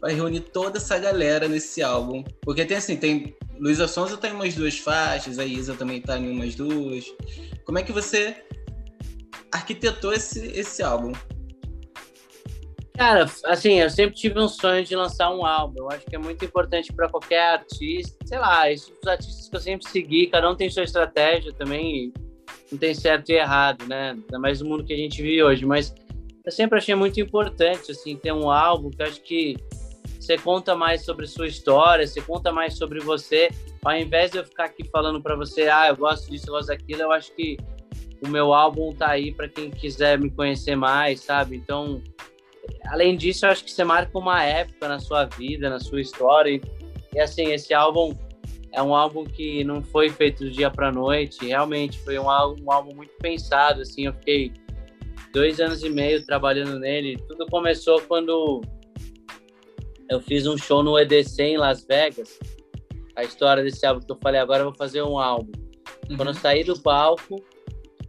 para 0.00 0.12
reunir 0.12 0.40
toda 0.40 0.78
essa 0.78 0.98
galera 0.98 1.48
nesse 1.48 1.82
álbum? 1.82 2.24
Porque 2.42 2.64
tem 2.64 2.76
assim, 2.76 2.96
tem 2.96 3.36
Luísa 3.58 3.86
Sonza 3.86 4.16
tem 4.16 4.32
umas 4.32 4.54
duas 4.54 4.78
faixas, 4.78 5.38
a 5.38 5.44
Isa 5.44 5.74
também 5.74 6.00
tá 6.00 6.18
em 6.18 6.30
umas 6.30 6.54
duas. 6.54 7.04
Como 7.64 7.78
é 7.78 7.82
que 7.82 7.92
você 7.92 8.36
arquitetou 9.52 10.12
esse, 10.12 10.40
esse 10.48 10.82
álbum? 10.82 11.12
Cara, 12.96 13.26
assim, 13.46 13.80
eu 13.80 13.88
sempre 13.88 14.14
tive 14.14 14.38
um 14.38 14.48
sonho 14.48 14.84
de 14.84 14.94
lançar 14.94 15.30
um 15.34 15.46
álbum. 15.46 15.80
Eu 15.80 15.90
acho 15.90 16.04
que 16.04 16.14
é 16.14 16.18
muito 16.18 16.44
importante 16.44 16.92
para 16.92 17.08
qualquer 17.08 17.54
artista. 17.54 18.16
Sei 18.24 18.38
lá, 18.38 18.70
esses 18.70 18.92
artistas 19.06 19.48
que 19.48 19.56
eu 19.56 19.60
sempre 19.60 19.88
segui, 19.88 20.26
cada 20.26 20.50
um 20.50 20.54
tem 20.54 20.70
sua 20.70 20.84
estratégia 20.84 21.52
também. 21.52 22.12
Não 22.70 22.78
tem 22.78 22.94
certo 22.94 23.30
e 23.30 23.34
errado, 23.34 23.86
né? 23.86 24.10
Ainda 24.10 24.38
mais 24.38 24.60
no 24.60 24.68
mundo 24.68 24.84
que 24.84 24.92
a 24.92 24.96
gente 24.96 25.22
vive 25.22 25.42
hoje. 25.42 25.64
Mas 25.64 25.94
eu 26.44 26.52
sempre 26.52 26.78
achei 26.78 26.94
muito 26.94 27.20
importante, 27.20 27.90
assim, 27.90 28.16
ter 28.16 28.32
um 28.32 28.50
álbum 28.50 28.90
que 28.90 29.02
eu 29.02 29.06
acho 29.06 29.22
que 29.22 29.56
você 30.18 30.36
conta 30.38 30.76
mais 30.76 31.04
sobre 31.04 31.26
sua 31.26 31.48
história, 31.48 32.06
você 32.06 32.20
conta 32.20 32.52
mais 32.52 32.76
sobre 32.76 33.00
você. 33.00 33.50
Ao 33.84 33.96
invés 33.96 34.30
de 34.30 34.38
eu 34.38 34.44
ficar 34.44 34.64
aqui 34.64 34.84
falando 34.88 35.20
para 35.20 35.34
você, 35.34 35.68
ah, 35.68 35.88
eu 35.88 35.96
gosto 35.96 36.30
disso, 36.30 36.46
eu 36.48 36.54
gosto 36.54 36.68
daquilo, 36.68 37.02
eu 37.02 37.12
acho 37.12 37.34
que 37.34 37.56
o 38.24 38.28
meu 38.28 38.54
álbum 38.54 38.94
tá 38.94 39.08
aí 39.08 39.32
para 39.32 39.48
quem 39.48 39.70
quiser 39.70 40.18
me 40.18 40.30
conhecer 40.30 40.76
mais, 40.76 41.20
sabe? 41.20 41.56
Então, 41.56 42.00
além 42.86 43.16
disso, 43.16 43.46
eu 43.46 43.50
acho 43.50 43.64
que 43.64 43.70
você 43.70 43.84
marca 43.84 44.18
uma 44.18 44.42
época 44.42 44.88
na 44.88 44.98
sua 44.98 45.24
vida, 45.24 45.68
na 45.70 45.80
sua 45.80 46.00
história. 46.00 46.60
E, 47.14 47.20
assim, 47.20 47.52
esse 47.52 47.74
álbum 47.74 48.16
é 48.72 48.82
um 48.82 48.94
álbum 48.94 49.24
que 49.24 49.62
não 49.64 49.82
foi 49.82 50.08
feito 50.08 50.44
do 50.44 50.50
dia 50.50 50.70
para 50.70 50.90
noite. 50.90 51.46
Realmente 51.46 51.98
foi 51.98 52.18
um 52.18 52.28
álbum, 52.28 52.62
um 52.64 52.72
álbum 52.72 52.94
muito 52.94 53.12
pensado. 53.18 53.82
Assim, 53.82 54.06
eu 54.06 54.12
fiquei 54.14 54.52
dois 55.32 55.60
anos 55.60 55.82
e 55.82 55.90
meio 55.90 56.24
trabalhando 56.24 56.78
nele. 56.78 57.16
Tudo 57.28 57.46
começou 57.46 58.00
quando 58.02 58.62
eu 60.08 60.20
fiz 60.20 60.46
um 60.46 60.56
show 60.56 60.82
no 60.82 60.98
EDC 60.98 61.42
em 61.42 61.56
Las 61.56 61.84
Vegas. 61.84 62.38
A 63.14 63.24
história 63.24 63.62
desse 63.62 63.84
álbum 63.84 64.04
que 64.04 64.12
eu 64.12 64.18
falei 64.22 64.40
agora, 64.40 64.60
eu 64.60 64.66
vou 64.66 64.74
fazer 64.74 65.02
um 65.02 65.18
álbum. 65.18 65.52
Uhum. 66.08 66.16
Quando 66.16 66.28
eu 66.28 66.34
saí 66.34 66.64
do 66.64 66.78
palco, 66.80 67.42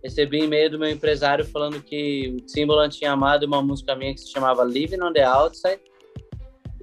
recebi 0.03 0.43
e-mail 0.43 0.69
do 0.69 0.79
meu 0.79 0.89
empresário 0.89 1.45
falando 1.45 1.81
que 1.81 2.35
o 2.35 2.45
Timbaland 2.45 2.97
tinha 2.97 3.11
amado 3.11 3.43
uma 3.45 3.61
música 3.61 3.95
minha 3.95 4.13
que 4.13 4.19
se 4.19 4.31
chamava 4.31 4.63
Living 4.63 5.01
on 5.01 5.13
the 5.13 5.23
Outside 5.23 5.79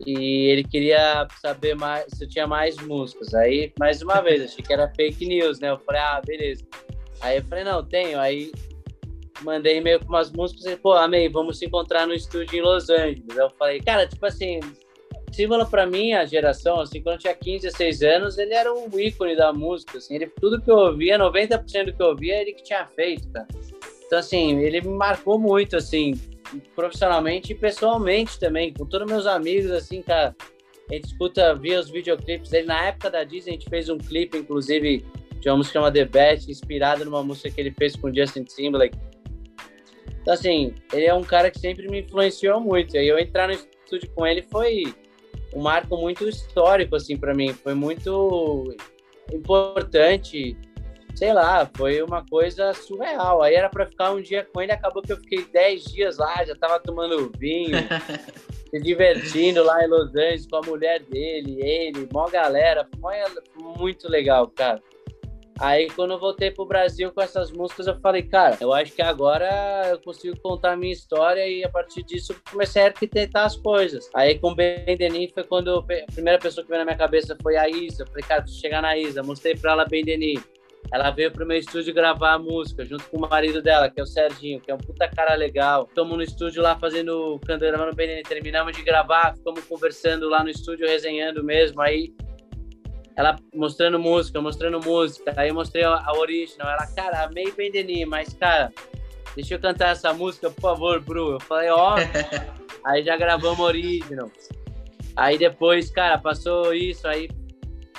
e 0.06 0.50
ele 0.50 0.64
queria 0.64 1.28
saber 1.42 1.74
mais 1.74 2.06
se 2.08 2.24
eu 2.24 2.28
tinha 2.28 2.46
mais 2.46 2.76
músicas. 2.76 3.34
Aí, 3.34 3.72
mais 3.78 4.00
uma 4.00 4.20
vez, 4.22 4.42
achei 4.42 4.64
que 4.64 4.72
era 4.72 4.88
fake 4.94 5.26
news, 5.26 5.60
né? 5.60 5.70
Eu 5.70 5.78
falei, 5.78 6.00
ah, 6.00 6.20
beleza. 6.24 6.64
Aí 7.20 7.36
eu 7.38 7.44
falei, 7.44 7.64
não, 7.64 7.84
tenho. 7.84 8.18
Aí 8.18 8.50
mandei 9.42 9.78
e-mail 9.78 10.00
com 10.00 10.06
umas 10.06 10.30
músicas 10.30 10.66
e, 10.66 10.76
pô, 10.76 10.92
amei, 10.92 11.28
vamos 11.28 11.58
se 11.58 11.66
encontrar 11.66 12.06
no 12.06 12.14
estúdio 12.14 12.58
em 12.58 12.62
Los 12.62 12.88
Angeles. 12.88 13.36
Eu 13.36 13.50
falei, 13.50 13.80
cara, 13.80 14.06
tipo 14.06 14.24
assim, 14.24 14.60
Símbolo 15.32 15.66
para 15.66 15.86
mim, 15.86 16.12
a 16.12 16.24
geração, 16.24 16.80
assim, 16.80 17.00
quando 17.00 17.14
eu 17.14 17.20
tinha 17.20 17.34
15, 17.34 17.66
16 17.66 18.02
anos, 18.02 18.38
ele 18.38 18.52
era 18.52 18.72
um 18.72 18.88
ícone 18.98 19.36
da 19.36 19.52
música, 19.52 19.98
assim, 19.98 20.14
ele, 20.16 20.26
tudo 20.26 20.60
que 20.60 20.70
eu 20.70 20.76
ouvia, 20.76 21.18
90% 21.18 21.86
do 21.86 21.92
que 21.92 22.02
eu 22.02 22.08
ouvia, 22.08 22.40
ele 22.40 22.52
que 22.52 22.62
tinha 22.62 22.86
feito, 22.86 23.28
cara. 23.30 23.46
Então, 24.06 24.18
assim, 24.18 24.58
ele 24.58 24.80
me 24.80 24.88
marcou 24.88 25.38
muito, 25.38 25.76
assim, 25.76 26.14
profissionalmente 26.74 27.52
e 27.52 27.54
pessoalmente 27.54 28.38
também, 28.40 28.72
com 28.72 28.84
todos 28.84 29.10
meus 29.10 29.26
amigos, 29.26 29.70
assim, 29.70 30.02
cara, 30.02 30.34
a 30.90 30.94
gente 30.94 31.04
escuta, 31.04 31.54
via 31.54 31.78
os 31.78 31.88
videoclipes 31.88 32.50
dele, 32.50 32.66
na 32.66 32.86
época 32.86 33.10
da 33.10 33.22
Disney, 33.22 33.52
a 33.52 33.54
gente 33.54 33.70
fez 33.70 33.88
um 33.88 33.98
clipe, 33.98 34.36
inclusive, 34.36 35.04
de 35.38 35.48
uma 35.48 35.58
música 35.58 35.74
chamada 35.74 35.94
The 35.94 36.04
Best, 36.06 36.50
inspirada 36.50 37.04
numa 37.04 37.22
música 37.22 37.50
que 37.50 37.60
ele 37.60 37.70
fez 37.70 37.94
com 37.94 38.12
Justin 38.12 38.42
Timberlake. 38.42 38.98
Então, 40.20 40.34
assim, 40.34 40.74
ele 40.92 41.06
é 41.06 41.14
um 41.14 41.22
cara 41.22 41.50
que 41.50 41.60
sempre 41.60 41.88
me 41.88 42.00
influenciou 42.00 42.60
muito, 42.60 42.96
e 42.96 43.06
eu 43.06 43.18
entrar 43.18 43.46
no 43.46 43.54
estúdio 43.54 44.10
com 44.14 44.26
ele 44.26 44.42
foi 44.42 44.92
um 45.54 45.60
marco 45.60 45.96
muito 45.96 46.28
histórico, 46.28 46.96
assim, 46.96 47.16
para 47.16 47.34
mim. 47.34 47.52
Foi 47.52 47.74
muito 47.74 48.74
importante. 49.32 50.56
Sei 51.14 51.32
lá, 51.32 51.68
foi 51.76 52.02
uma 52.02 52.24
coisa 52.26 52.72
surreal. 52.72 53.42
Aí 53.42 53.54
era 53.54 53.68
para 53.68 53.86
ficar 53.86 54.12
um 54.12 54.22
dia 54.22 54.46
com 54.52 54.62
ele, 54.62 54.72
acabou 54.72 55.02
que 55.02 55.12
eu 55.12 55.16
fiquei 55.16 55.44
10 55.44 55.84
dias 55.84 56.18
lá, 56.18 56.44
já 56.44 56.54
tava 56.54 56.78
tomando 56.78 57.30
vinho, 57.36 57.76
se 58.70 58.80
divertindo 58.80 59.62
lá 59.62 59.84
em 59.84 59.88
Los 59.88 60.14
Angeles 60.14 60.46
com 60.46 60.56
a 60.56 60.62
mulher 60.62 61.02
dele, 61.02 61.60
ele, 61.60 62.08
mó 62.12 62.28
galera. 62.28 62.88
Foi 63.00 63.16
muito 63.76 64.08
legal, 64.08 64.48
cara. 64.48 64.80
Aí 65.60 65.90
quando 65.90 66.12
eu 66.12 66.18
voltei 66.18 66.50
pro 66.50 66.64
Brasil 66.64 67.12
com 67.12 67.20
essas 67.20 67.52
músicas, 67.52 67.86
eu 67.86 68.00
falei, 68.00 68.22
cara, 68.22 68.56
eu 68.62 68.72
acho 68.72 68.92
que 68.92 69.02
agora 69.02 69.88
eu 69.90 69.98
consigo 70.00 70.34
contar 70.40 70.72
a 70.72 70.76
minha 70.76 70.92
história 70.92 71.46
e 71.46 71.62
a 71.62 71.68
partir 71.68 72.02
disso 72.02 72.34
comecei 72.50 72.82
a 72.82 72.86
arquitetar 72.86 73.44
as 73.44 73.56
coisas. 73.56 74.08
Aí 74.14 74.38
com 74.38 74.54
Ben 74.54 74.96
Denis 74.96 75.30
foi 75.32 75.44
quando 75.44 75.78
a 75.78 76.12
primeira 76.12 76.38
pessoa 76.38 76.64
que 76.64 76.70
veio 76.70 76.80
na 76.80 76.86
minha 76.86 76.96
cabeça 76.96 77.36
foi 77.42 77.58
a 77.58 77.68
Isa. 77.68 78.04
Eu 78.04 78.06
falei, 78.06 78.24
cara, 78.24 78.40
preciso 78.40 78.62
chegar 78.62 78.80
na 78.80 78.96
Isa. 78.96 79.22
Mostrei 79.22 79.54
pra 79.54 79.72
ela 79.72 79.84
Ben 79.84 80.02
Denis. 80.02 80.40
Ela 80.90 81.10
veio 81.10 81.30
pro 81.30 81.46
meu 81.46 81.58
estúdio 81.58 81.92
gravar 81.92 82.32
a 82.32 82.38
música 82.38 82.82
junto 82.84 83.04
com 83.10 83.18
o 83.18 83.28
marido 83.28 83.60
dela, 83.60 83.90
que 83.90 84.00
é 84.00 84.02
o 84.02 84.06
Serginho, 84.06 84.60
que 84.60 84.70
é 84.70 84.74
um 84.74 84.78
puta 84.78 85.06
cara 85.08 85.34
legal. 85.34 85.84
Estamos 85.86 86.16
no 86.16 86.22
estúdio 86.22 86.62
lá 86.62 86.74
fazendo, 86.78 87.38
cantando 87.46 87.84
no 87.84 87.94
Ben 87.94 88.22
Terminamos 88.22 88.74
de 88.74 88.82
gravar, 88.82 89.36
ficamos 89.36 89.62
conversando 89.64 90.26
lá 90.28 90.42
no 90.42 90.48
estúdio, 90.48 90.88
resenhando 90.88 91.44
mesmo. 91.44 91.82
Aí 91.82 92.12
ela 93.16 93.36
mostrando 93.54 93.98
música, 93.98 94.40
mostrando 94.40 94.80
música. 94.80 95.32
Aí 95.36 95.48
eu 95.48 95.54
mostrei 95.54 95.84
a, 95.84 96.02
a 96.06 96.12
original. 96.18 96.68
Ela, 96.68 96.86
cara, 96.86 97.24
amei 97.24 97.50
Bendeni, 97.52 98.04
mas, 98.04 98.34
cara, 98.34 98.72
deixa 99.34 99.54
eu 99.54 99.60
cantar 99.60 99.90
essa 99.90 100.12
música, 100.12 100.50
por 100.50 100.60
favor, 100.60 101.00
Bru. 101.00 101.32
Eu 101.32 101.40
falei, 101.40 101.70
ó. 101.70 101.96
aí 102.84 103.02
já 103.02 103.16
gravamos 103.16 103.60
original. 103.60 104.30
Aí 105.16 105.36
depois, 105.36 105.90
cara, 105.90 106.18
passou 106.18 106.72
isso, 106.72 107.06
aí. 107.06 107.28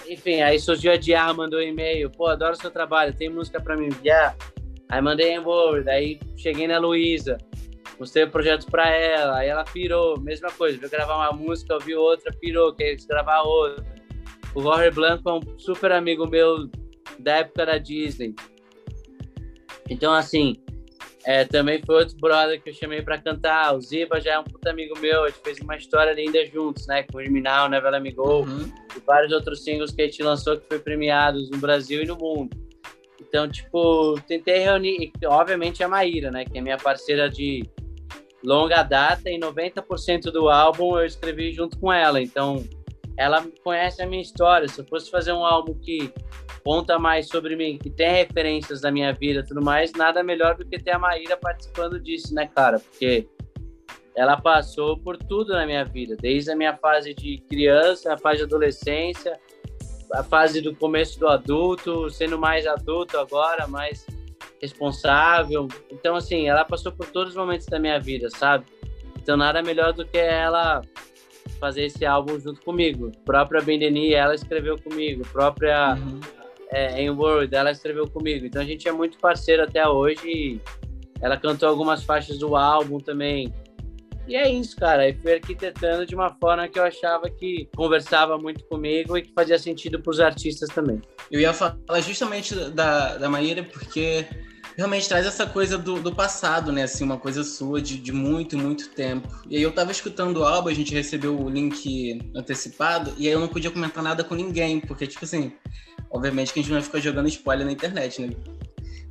enfim, 0.10 0.42
aí 0.42 0.60
surgiu 0.60 0.92
a 0.92 0.98
Diá, 0.98 1.32
mandou 1.34 1.60
um 1.60 1.64
e-mail, 1.64 2.10
pô, 2.10 2.28
adoro 2.28 2.56
seu 2.56 2.72
trabalho, 2.72 3.14
tem 3.14 3.30
música 3.30 3.62
para 3.62 3.78
me 3.78 3.88
enviar? 3.88 4.36
Aí 4.90 5.02
mandei 5.02 5.32
em 5.32 5.40
Word, 5.40 5.90
aí 5.90 6.20
cheguei 6.36 6.68
na 6.68 6.80
Luísa, 6.80 7.38
mostrei 8.00 8.26
projetos 8.26 8.66
para 8.66 8.90
ela, 8.90 9.38
aí 9.38 9.50
ela 9.50 9.64
pirou, 9.64 10.20
mesma 10.20 10.52
coisa, 10.52 10.78
veio 10.78 10.90
gravar 10.90 11.16
uma 11.16 11.32
música, 11.32 11.76
ouviu 11.76 12.00
outra, 12.00 12.34
pirou, 12.34 12.74
quer 12.74 12.96
gravar 13.08 13.42
outra. 13.42 13.91
O 14.54 14.62
Jorge 14.62 14.92
Blanco 14.92 15.30
é 15.30 15.34
um 15.34 15.60
super 15.60 15.92
amigo 15.92 16.28
meu 16.28 16.70
da 17.20 17.38
época 17.38 17.66
da 17.66 17.78
Disney. 17.78 18.36
Então, 19.90 20.14
assim, 20.14 20.56
é, 21.26 21.46
também 21.46 21.82
foi 21.86 21.96
outro 21.96 22.18
brother 22.18 22.62
que 22.62 22.70
eu 22.70 22.74
chamei 22.74 23.02
para 23.02 23.18
cantar. 23.18 23.76
O 23.76 23.82
Ziba 23.82 24.20
já 24.20 24.34
é 24.34 24.40
um 24.40 24.44
puta 24.44 24.70
amigo 24.70 24.98
meu, 25.00 25.24
a 25.24 25.30
gente 25.30 25.42
fez 25.44 25.60
uma 25.60 25.76
história 25.76 26.14
linda 26.14 26.46
juntos, 26.46 26.88
né? 26.88 27.04
Com 27.04 27.18
o 27.18 27.22
Germinal, 27.22 27.70
Never 27.70 27.92
Let 27.92 28.02
Me 28.02 28.12
Go, 28.12 28.42
uhum. 28.42 28.72
e 28.96 29.00
vários 29.06 29.32
outros 29.32 29.64
singles 29.64 29.92
que 29.92 30.02
a 30.02 30.06
gente 30.06 30.24
lançou 30.24 30.58
que 30.58 30.68
foi 30.68 30.80
premiados 30.80 31.50
no 31.50 31.58
Brasil 31.58 32.02
e 32.02 32.06
no 32.06 32.16
mundo. 32.16 32.50
Então, 33.20 33.48
tipo, 33.48 34.20
tentei 34.28 34.60
reunir, 34.60 35.12
obviamente 35.26 35.84
a 35.84 35.88
Maíra, 35.88 36.32
né? 36.32 36.44
Que 36.44 36.58
é 36.58 36.62
minha 36.62 36.78
parceira 36.78 37.30
de 37.30 37.64
longa 38.44 38.82
data 38.82 39.30
e 39.30 39.40
90% 39.40 40.32
do 40.32 40.50
álbum 40.50 40.98
eu 40.98 41.06
escrevi 41.06 41.54
junto 41.54 41.78
com 41.78 41.94
ela. 41.94 42.20
Então, 42.20 42.64
ela 43.22 43.46
conhece 43.64 44.02
a 44.02 44.08
minha 44.08 44.22
história. 44.22 44.68
Se 44.68 44.82
eu 44.82 44.86
fosse 44.86 45.12
fazer 45.12 45.32
um 45.32 45.46
álbum 45.46 45.76
que 45.76 46.12
conta 46.64 46.98
mais 46.98 47.28
sobre 47.28 47.56
mim, 47.56 47.78
que 47.78 47.90
tem 47.90 48.10
referências 48.12 48.82
da 48.82 48.92
minha 48.92 49.14
vida 49.14 49.42
e 49.42 49.44
tudo 49.44 49.62
mais, 49.62 49.92
nada 49.94 50.24
melhor 50.24 50.56
do 50.56 50.66
que 50.66 50.80
ter 50.80 50.92
a 50.92 51.00
Maíra 51.00 51.38
participando 51.38 52.00
disso, 52.00 52.34
né, 52.34 52.48
cara? 52.48 52.80
Porque 52.80 53.28
ela 54.16 54.42
passou 54.42 54.98
por 54.98 55.18
tudo 55.18 55.54
na 55.54 55.68
minha 55.68 55.86
vida, 55.86 56.16
desde 56.20 56.52
a 56.52 56.56
minha 56.56 56.76
fase 56.76 57.14
de 57.14 57.38
criança, 57.48 58.12
a 58.12 58.18
fase 58.18 58.40
de 58.40 58.44
adolescência, 58.46 59.40
a 60.14 60.24
fase 60.24 60.60
do 60.60 60.76
começo 60.76 61.20
do 61.20 61.28
adulto, 61.28 62.10
sendo 62.10 62.40
mais 62.40 62.66
adulto 62.66 63.20
agora, 63.20 63.68
mais 63.68 64.04
responsável. 64.60 65.68
Então, 65.92 66.16
assim, 66.16 66.50
ela 66.50 66.66
passou 66.66 66.92
por 66.92 67.06
todos 67.06 67.34
os 67.34 67.38
momentos 67.38 67.68
da 67.68 67.78
minha 67.78 68.00
vida, 68.00 68.32
sabe? 68.32 68.66
Então, 69.22 69.38
nada 69.38 69.62
melhor 69.62 69.94
do 69.94 70.06
que 70.06 70.18
ela 70.18 70.82
fazer 71.62 71.86
esse 71.86 72.06
álbum 72.06 72.38
junto 72.38 72.60
comigo. 72.62 73.12
A 73.22 73.24
própria 73.24 73.62
Bendeni, 73.62 74.14
ela 74.14 74.36
escreveu 74.36 74.78
comigo. 74.78 75.24
A 75.26 75.32
própria 75.32 75.96
uhum 75.96 76.20
é, 76.72 77.02
em 77.02 77.10
Word, 77.10 77.54
ela 77.54 77.72
escreveu 77.72 78.08
comigo. 78.08 78.46
Então 78.46 78.62
a 78.62 78.66
gente 78.66 78.88
é 78.88 78.92
muito 78.92 79.20
parceiro 79.20 79.64
até 79.64 79.88
hoje. 79.88 80.62
ela 81.22 81.38
cantou 81.38 81.68
algumas 81.68 82.04
faixas 82.04 82.40
do 82.40 82.56
álbum 82.56 82.98
também. 82.98 83.54
E 84.28 84.36
é 84.36 84.50
isso, 84.50 84.78
cara. 84.78 85.10
E 85.10 85.14
fui 85.14 85.34
arquitetando 85.34 86.06
de 86.06 86.16
uma 86.16 86.30
forma 86.40 86.68
que 86.68 86.80
eu 86.80 86.84
achava 86.84 87.30
que 87.30 87.68
conversava 87.76 88.38
muito 88.38 88.64
comigo 88.66 89.18
e 89.18 89.22
que 89.22 89.34
fazia 89.34 89.60
sentido 89.60 90.02
para 90.02 90.10
os 90.10 90.20
artistas 90.20 90.70
também. 90.70 91.02
Eu 91.30 91.42
ia 91.42 91.54
falar 91.54 91.78
justamente 92.02 92.56
da, 92.56 93.18
da 93.18 93.30
Maíra 93.30 93.64
porque 93.64 94.26
realmente 94.78 95.08
traz 95.08 95.26
essa 95.26 95.46
coisa 95.46 95.78
do, 95.78 96.02
do 96.02 96.14
passado, 96.14 96.72
né? 96.72 96.84
Assim, 96.84 97.04
uma 97.04 97.18
coisa 97.18 97.44
sua 97.44 97.82
de, 97.82 97.98
de 97.98 98.12
muito, 98.12 98.58
muito 98.58 98.90
tempo. 98.90 99.28
E 99.50 99.56
aí 99.56 99.62
eu 99.62 99.72
tava 99.72 99.92
escutando 99.92 100.38
o 100.38 100.44
álbum, 100.44 100.70
a 100.70 100.74
gente 100.74 100.94
recebeu 100.94 101.40
o 101.40 101.50
link 101.50 102.20
antecipado, 102.36 103.14
e 103.18 103.28
aí 103.28 103.34
eu 103.34 103.40
não 103.40 103.48
podia 103.48 103.72
comentar 103.72 104.04
nada 104.04 104.24
com 104.24 104.36
ninguém, 104.36 104.80
porque, 104.80 105.08
tipo 105.08 105.26
assim, 105.26 105.52
Obviamente 106.12 106.52
que 106.52 106.60
a 106.60 106.62
gente 106.62 106.72
não 106.72 106.80
vai 106.80 106.86
ficar 106.86 107.00
jogando 107.00 107.30
spoiler 107.30 107.66
na 107.66 107.72
internet, 107.72 108.22
né? 108.22 108.36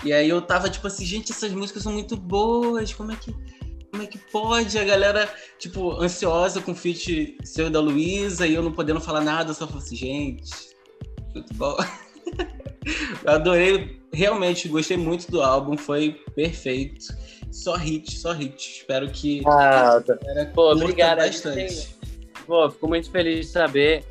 E 0.05 0.13
aí 0.13 0.29
eu 0.29 0.41
tava 0.43 0.69
tipo 0.69 0.87
assim, 0.87 1.05
gente, 1.05 1.33
essas 1.33 1.53
músicas 1.53 1.83
são 1.83 1.93
muito 1.93 2.17
boas, 2.17 2.93
como 2.93 3.13
é 3.13 3.17
que 3.17 3.35
como 3.91 4.05
é 4.05 4.07
que 4.07 4.19
pode? 4.19 4.79
A 4.79 4.85
galera, 4.85 5.29
tipo, 5.59 6.01
ansiosa 6.01 6.61
com 6.61 6.71
o 6.71 6.77
feat 6.77 7.37
seu 7.43 7.69
da 7.69 7.81
Luísa 7.81 8.47
e 8.47 8.55
eu 8.55 8.63
não 8.63 8.71
podendo 8.71 9.01
falar 9.01 9.21
nada, 9.21 9.53
só 9.53 9.67
falei 9.67 9.83
assim, 9.83 9.97
gente, 9.97 10.53
muito 11.35 11.53
bom. 11.55 11.77
eu 13.25 13.31
adorei, 13.31 14.01
realmente 14.13 14.69
gostei 14.69 14.97
muito 14.97 15.31
do 15.31 15.43
álbum, 15.43 15.77
foi 15.77 16.21
perfeito. 16.35 17.15
Só 17.51 17.75
hit, 17.77 18.17
só 18.17 18.33
hit. 18.33 18.79
Espero 18.79 19.11
que 19.11 19.43
ah. 19.47 20.03
Pô, 20.55 20.73
obrigado. 20.73 21.19
Bastante. 21.19 21.97
Pô, 22.47 22.71
fico 22.71 22.89
muito 22.89 23.11
feliz 23.11 23.47
de 23.47 23.53
saber. 23.53 24.05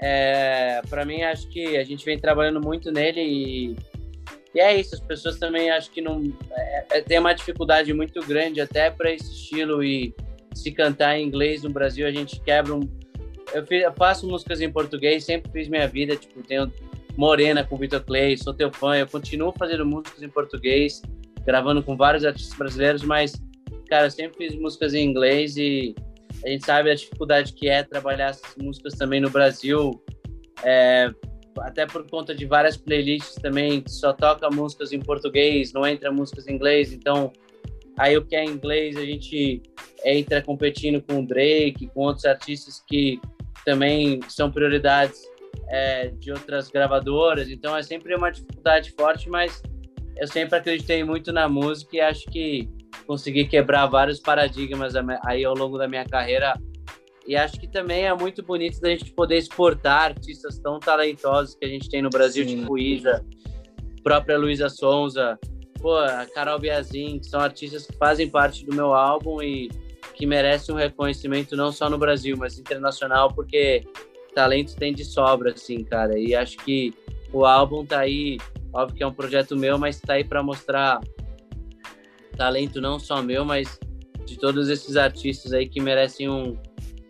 É, 0.00 0.82
para 0.88 1.04
mim, 1.04 1.22
acho 1.22 1.48
que 1.48 1.76
a 1.76 1.84
gente 1.84 2.04
vem 2.04 2.18
trabalhando 2.18 2.60
muito 2.60 2.92
nele 2.92 3.20
e, 3.20 3.76
e 4.54 4.60
é 4.60 4.78
isso. 4.78 4.94
As 4.94 5.00
pessoas 5.00 5.38
também 5.38 5.70
acho 5.70 5.90
que 5.90 6.00
não 6.00 6.32
é, 6.52 6.86
é, 6.90 7.00
tem 7.00 7.18
uma 7.18 7.32
dificuldade 7.32 7.92
muito 7.92 8.20
grande 8.20 8.60
até 8.60 8.90
para 8.90 9.10
esse 9.10 9.32
estilo 9.32 9.82
e 9.82 10.14
se 10.54 10.70
cantar 10.70 11.18
em 11.18 11.26
inglês 11.26 11.62
no 11.62 11.70
Brasil 11.70 12.06
a 12.06 12.10
gente 12.10 12.40
quebra 12.40 12.74
um. 12.74 12.80
Eu 13.52 13.92
faço 13.92 14.28
músicas 14.28 14.60
em 14.60 14.70
português, 14.70 15.24
sempre 15.24 15.50
fiz 15.50 15.68
minha 15.68 15.86
vida. 15.86 16.16
Tipo, 16.16 16.42
tenho 16.42 16.70
Morena 17.16 17.64
com 17.64 17.76
Vitor 17.76 18.02
Clay, 18.04 18.36
sou 18.36 18.52
teu 18.52 18.72
fã. 18.72 18.96
Eu 18.96 19.06
continuo 19.06 19.52
fazendo 19.58 19.86
músicas 19.86 20.22
em 20.22 20.28
português, 20.28 21.00
gravando 21.44 21.82
com 21.82 21.96
vários 21.96 22.24
artistas 22.24 22.56
brasileiros, 22.56 23.02
mas 23.02 23.32
cara, 23.88 24.06
eu 24.06 24.10
sempre 24.10 24.36
fiz 24.36 24.58
músicas 24.58 24.94
em 24.94 25.04
inglês 25.08 25.56
e 25.56 25.94
a 26.44 26.48
gente 26.48 26.64
sabe 26.64 26.90
a 26.90 26.94
dificuldade 26.94 27.52
que 27.52 27.68
é 27.68 27.82
trabalhar 27.82 28.30
essas 28.30 28.54
músicas 28.56 28.94
também 28.94 29.20
no 29.20 29.30
Brasil, 29.30 30.02
é, 30.62 31.10
até 31.60 31.86
por 31.86 32.08
conta 32.10 32.34
de 32.34 32.44
várias 32.44 32.76
playlists 32.76 33.36
também 33.36 33.80
que 33.80 33.90
só 33.90 34.12
toca 34.12 34.50
músicas 34.50 34.92
em 34.92 35.00
português, 35.00 35.72
não 35.72 35.86
entra 35.86 36.12
músicas 36.12 36.46
em 36.46 36.54
inglês, 36.54 36.92
então 36.92 37.32
aí 37.98 38.16
o 38.16 38.24
que 38.24 38.36
é 38.36 38.44
em 38.44 38.50
inglês 38.50 38.96
a 38.96 39.04
gente 39.04 39.62
entra 40.04 40.42
competindo 40.42 41.00
com 41.02 41.20
o 41.20 41.26
Drake, 41.26 41.88
com 41.94 42.00
outros 42.00 42.26
artistas 42.26 42.82
que 42.86 43.20
também 43.64 44.20
são 44.28 44.50
prioridades 44.50 45.20
é, 45.68 46.08
de 46.08 46.32
outras 46.32 46.68
gravadoras, 46.68 47.50
então 47.50 47.76
é 47.76 47.82
sempre 47.82 48.14
uma 48.14 48.30
dificuldade 48.30 48.92
forte, 48.92 49.28
mas 49.28 49.62
eu 50.16 50.26
sempre 50.26 50.56
acreditei 50.56 51.04
muito 51.04 51.32
na 51.32 51.48
música 51.48 51.96
e 51.96 52.00
acho 52.00 52.24
que 52.26 52.68
consegui 53.06 53.46
quebrar 53.46 53.86
vários 53.86 54.20
paradigmas 54.20 54.94
aí 55.24 55.44
ao 55.44 55.54
longo 55.54 55.76
da 55.78 55.86
minha 55.86 56.04
carreira. 56.04 56.54
E 57.26 57.36
acho 57.36 57.58
que 57.58 57.66
também 57.66 58.06
é 58.06 58.14
muito 58.14 58.42
bonito 58.42 58.80
da 58.80 58.88
gente 58.90 59.12
poder 59.12 59.36
exportar 59.36 60.02
artistas 60.02 60.58
tão 60.58 60.78
talentosos 60.78 61.56
que 61.56 61.64
a 61.64 61.68
gente 61.68 61.88
tem 61.88 62.00
no 62.00 62.08
Brasil, 62.08 62.48
Sim. 62.48 62.60
tipo 62.60 62.78
Isa, 62.78 63.24
própria 64.02 64.38
Luísa 64.38 64.68
Sonza, 64.68 65.36
pô, 65.80 65.96
a 65.96 66.24
Carol 66.26 66.58
Biazin, 66.58 67.18
que 67.18 67.26
são 67.26 67.40
artistas 67.40 67.84
que 67.86 67.96
fazem 67.96 68.30
parte 68.30 68.64
do 68.64 68.74
meu 68.74 68.94
álbum 68.94 69.42
e 69.42 69.68
que 70.14 70.24
merecem 70.24 70.74
um 70.74 70.78
reconhecimento 70.78 71.56
não 71.56 71.72
só 71.72 71.90
no 71.90 71.98
Brasil, 71.98 72.36
mas 72.38 72.58
internacional, 72.58 73.32
porque 73.34 73.84
talento 74.36 74.76
tem 74.76 74.92
de 74.92 75.02
sobra, 75.02 75.52
assim, 75.52 75.82
cara. 75.82 76.18
E 76.18 76.34
acho 76.34 76.58
que 76.58 76.92
o 77.32 77.46
álbum 77.46 77.86
tá 77.86 78.00
aí, 78.00 78.36
óbvio 78.70 78.94
que 78.98 79.02
é 79.02 79.06
um 79.06 79.12
projeto 79.12 79.56
meu, 79.56 79.78
mas 79.78 79.98
tá 79.98 80.12
aí 80.12 80.24
para 80.24 80.42
mostrar 80.42 81.00
talento 82.36 82.78
não 82.78 82.98
só 82.98 83.22
meu, 83.22 83.46
mas 83.46 83.80
de 84.26 84.36
todos 84.38 84.68
esses 84.68 84.94
artistas 84.98 85.54
aí 85.54 85.66
que 85.66 85.80
merecem 85.80 86.28
um 86.28 86.54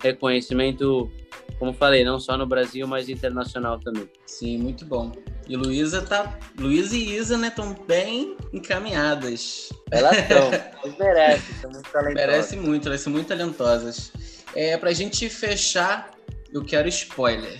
reconhecimento, 0.00 1.10
como 1.58 1.72
falei, 1.72 2.04
não 2.04 2.20
só 2.20 2.38
no 2.38 2.46
Brasil, 2.46 2.86
mas 2.86 3.08
internacional 3.08 3.80
também. 3.80 4.08
Sim, 4.24 4.58
muito 4.58 4.84
bom. 4.84 5.10
E 5.48 5.56
Luísa 5.56 6.02
tá. 6.02 6.38
Luísa 6.56 6.96
e 6.96 7.16
Isa, 7.16 7.36
né, 7.36 7.48
estão 7.48 7.74
bem 7.88 8.36
encaminhadas. 8.52 9.70
Elas 9.90 10.16
estão, 10.16 10.52
elas 10.84 10.96
merecem, 10.96 11.54
são 11.60 11.70
muito 11.72 11.90
talentosas. 11.90 12.26
Merecem 12.26 12.60
muito, 12.60 12.88
elas 12.88 13.00
são 13.00 13.12
muito 13.12 13.26
talentosas. 13.26 14.12
É, 14.54 14.76
pra 14.76 14.92
gente 14.92 15.28
fechar, 15.28 16.15
eu 16.56 16.64
quero 16.64 16.88
spoiler. 16.88 17.58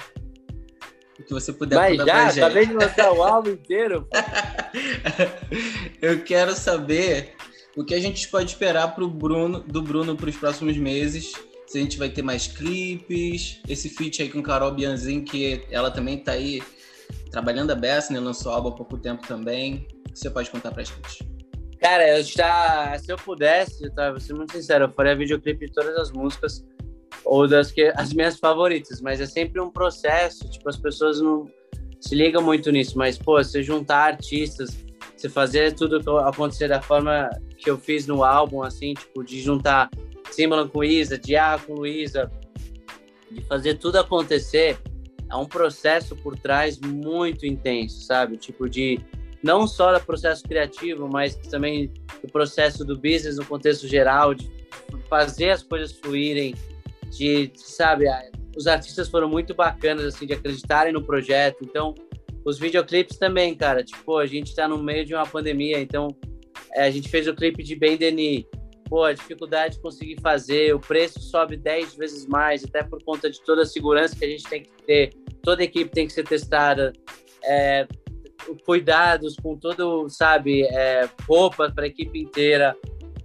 O 1.19 1.23
que 1.23 1.33
você 1.33 1.53
puder 1.53 1.77
Mas 1.77 1.97
já, 1.97 2.29
acabei 2.29 2.67
de 2.67 2.75
lançar 2.75 3.13
o 3.13 3.23
álbum 3.23 3.51
inteiro. 3.51 4.09
eu 6.01 6.23
quero 6.23 6.55
saber 6.55 7.35
o 7.77 7.85
que 7.85 7.95
a 7.95 8.01
gente 8.01 8.29
pode 8.29 8.53
esperar 8.53 8.95
pro 8.95 9.09
Bruno, 9.09 9.61
do 9.61 9.83
Bruno 9.83 10.17
para 10.17 10.29
os 10.29 10.37
próximos 10.37 10.77
meses? 10.77 11.33
Se 11.67 11.79
a 11.79 11.81
gente 11.81 11.99
vai 11.99 12.09
ter 12.09 12.23
mais 12.23 12.47
clipes, 12.47 13.61
esse 13.69 13.89
feat 13.89 14.23
aí 14.23 14.29
com 14.29 14.43
Carol 14.43 14.73
Bianzin, 14.73 15.25
que 15.25 15.67
ela 15.71 15.91
também 15.91 16.19
tá 16.19 16.33
aí 16.33 16.63
trabalhando 17.31 17.71
a 17.73 17.75
beça, 17.75 18.13
né? 18.13 18.21
Lançou 18.21 18.53
álbum 18.53 18.69
há 18.69 18.73
pouco 18.73 18.97
tempo 18.99 19.27
também. 19.27 19.87
Você 20.15 20.31
pode 20.31 20.51
contar 20.51 20.71
pra 20.71 20.85
gente? 20.85 21.27
Cara, 21.81 22.19
eu 22.19 22.23
já, 22.23 22.97
se 22.99 23.13
eu 23.13 23.17
pudesse, 23.17 23.85
eu 23.85 23.95
tava, 23.95 24.13
vou 24.13 24.21
ser 24.21 24.33
muito 24.33 24.53
sincero, 24.53 24.85
eu 24.85 24.93
faria 24.93 25.17
videoclipe 25.17 25.67
de 25.67 25.73
todas 25.73 25.97
as 25.97 26.11
músicas 26.11 26.65
ou 27.27 27.49
das 27.49 27.73
que 27.73 27.93
as 27.97 28.12
minhas 28.12 28.39
favoritas, 28.39 29.01
mas 29.01 29.21
é 29.21 29.27
sempre 29.27 29.61
um 29.61 29.69
processo, 29.69 30.49
tipo, 30.49 30.69
as 30.69 30.77
pessoas 30.77 31.21
não 31.21 31.51
se 32.01 32.15
ligam 32.15 32.41
muito 32.41 32.71
nisso, 32.71 32.97
mas 32.97 33.19
pô, 33.19 33.43
se 33.43 33.62
juntar 33.62 34.15
artistas, 34.15 34.79
se 35.17 35.29
fazer 35.29 35.75
tudo 35.75 36.19
acontecer 36.19 36.69
da 36.69 36.81
forma 36.81 37.29
que 37.59 37.69
eu 37.69 37.77
fiz 37.77 38.07
no 38.07 38.23
álbum, 38.23 38.62
assim, 38.62 38.95
tipo, 38.95 39.25
de 39.25 39.41
juntar 39.41 39.91
Simon 40.31 40.69
com 40.69 40.85
Isa, 40.85 41.19
Diá 41.19 41.59
com 41.59 41.75
Luísa, 41.75 42.31
de 43.31 43.43
fazer 43.43 43.75
tudo 43.75 43.99
acontecer, 43.99 44.79
é 45.29 45.35
um 45.35 45.47
processo 45.47 46.15
por 46.15 46.39
trás 46.39 46.79
muito 46.79 47.45
intenso, 47.45 48.03
sabe? 48.03 48.37
Tipo, 48.37 48.69
de 48.69 49.01
não 49.43 49.67
só 49.67 49.93
do 49.93 50.05
processo 50.05 50.45
criativo, 50.45 51.09
mas 51.09 51.35
também 51.35 51.93
do 52.23 52.31
processo 52.31 52.85
do 52.85 52.95
business 52.95 53.37
no 53.37 53.45
contexto 53.45 53.89
geral, 53.89 54.33
de 54.33 54.49
fazer 55.09 55.51
as 55.51 55.62
coisas 55.65 55.91
fluírem, 55.93 56.55
de, 57.11 57.51
sabe, 57.55 58.05
os 58.57 58.66
artistas 58.66 59.09
foram 59.09 59.29
muito 59.29 59.55
bacanas, 59.55 60.05
assim, 60.05 60.27
de 60.27 60.33
acreditarem 60.33 60.92
no 60.92 61.05
projeto. 61.05 61.59
Então, 61.62 61.95
os 62.45 62.59
videoclipes 62.59 63.19
também, 63.19 63.55
cara. 63.55 63.83
Tipo, 63.83 64.19
a 64.19 64.27
gente 64.27 64.55
tá 64.55 64.69
no 64.69 64.79
meio 64.79 65.05
de 65.05 65.14
uma 65.14 65.27
pandemia, 65.27 65.81
então 65.81 66.09
é, 66.73 66.85
a 66.85 66.90
gente 66.90 67.09
fez 67.09 67.27
o 67.27 67.35
clipe 67.35 67.62
de 67.62 67.75
Ben 67.75 67.97
Denis. 67.97 68.45
Pô, 68.88 69.03
a 69.03 69.12
dificuldade 69.12 69.75
de 69.75 69.83
conseguir 69.83 70.21
fazer, 70.21 70.73
o 70.73 70.79
preço 70.79 71.21
sobe 71.21 71.57
10 71.57 71.97
vezes 71.97 72.25
mais, 72.27 72.62
até 72.64 72.85
por 72.85 73.03
conta 73.03 73.29
de 73.29 73.42
toda 73.42 73.62
a 73.62 73.66
segurança 73.66 74.14
que 74.14 74.25
a 74.25 74.29
gente 74.29 74.45
tem 74.45 74.62
que 74.62 74.71
ter. 74.87 75.11
Toda 75.42 75.61
a 75.62 75.64
equipe 75.64 75.90
tem 75.90 76.07
que 76.07 76.12
ser 76.12 76.23
testada. 76.23 76.92
É, 77.45 77.87
cuidados 78.64 79.35
com 79.42 79.57
todo, 79.57 80.09
sabe, 80.09 80.62
é, 80.62 81.09
roupa 81.29 81.71
para 81.71 81.85
a 81.85 81.88
equipe 81.88 82.21
inteira. 82.21 82.77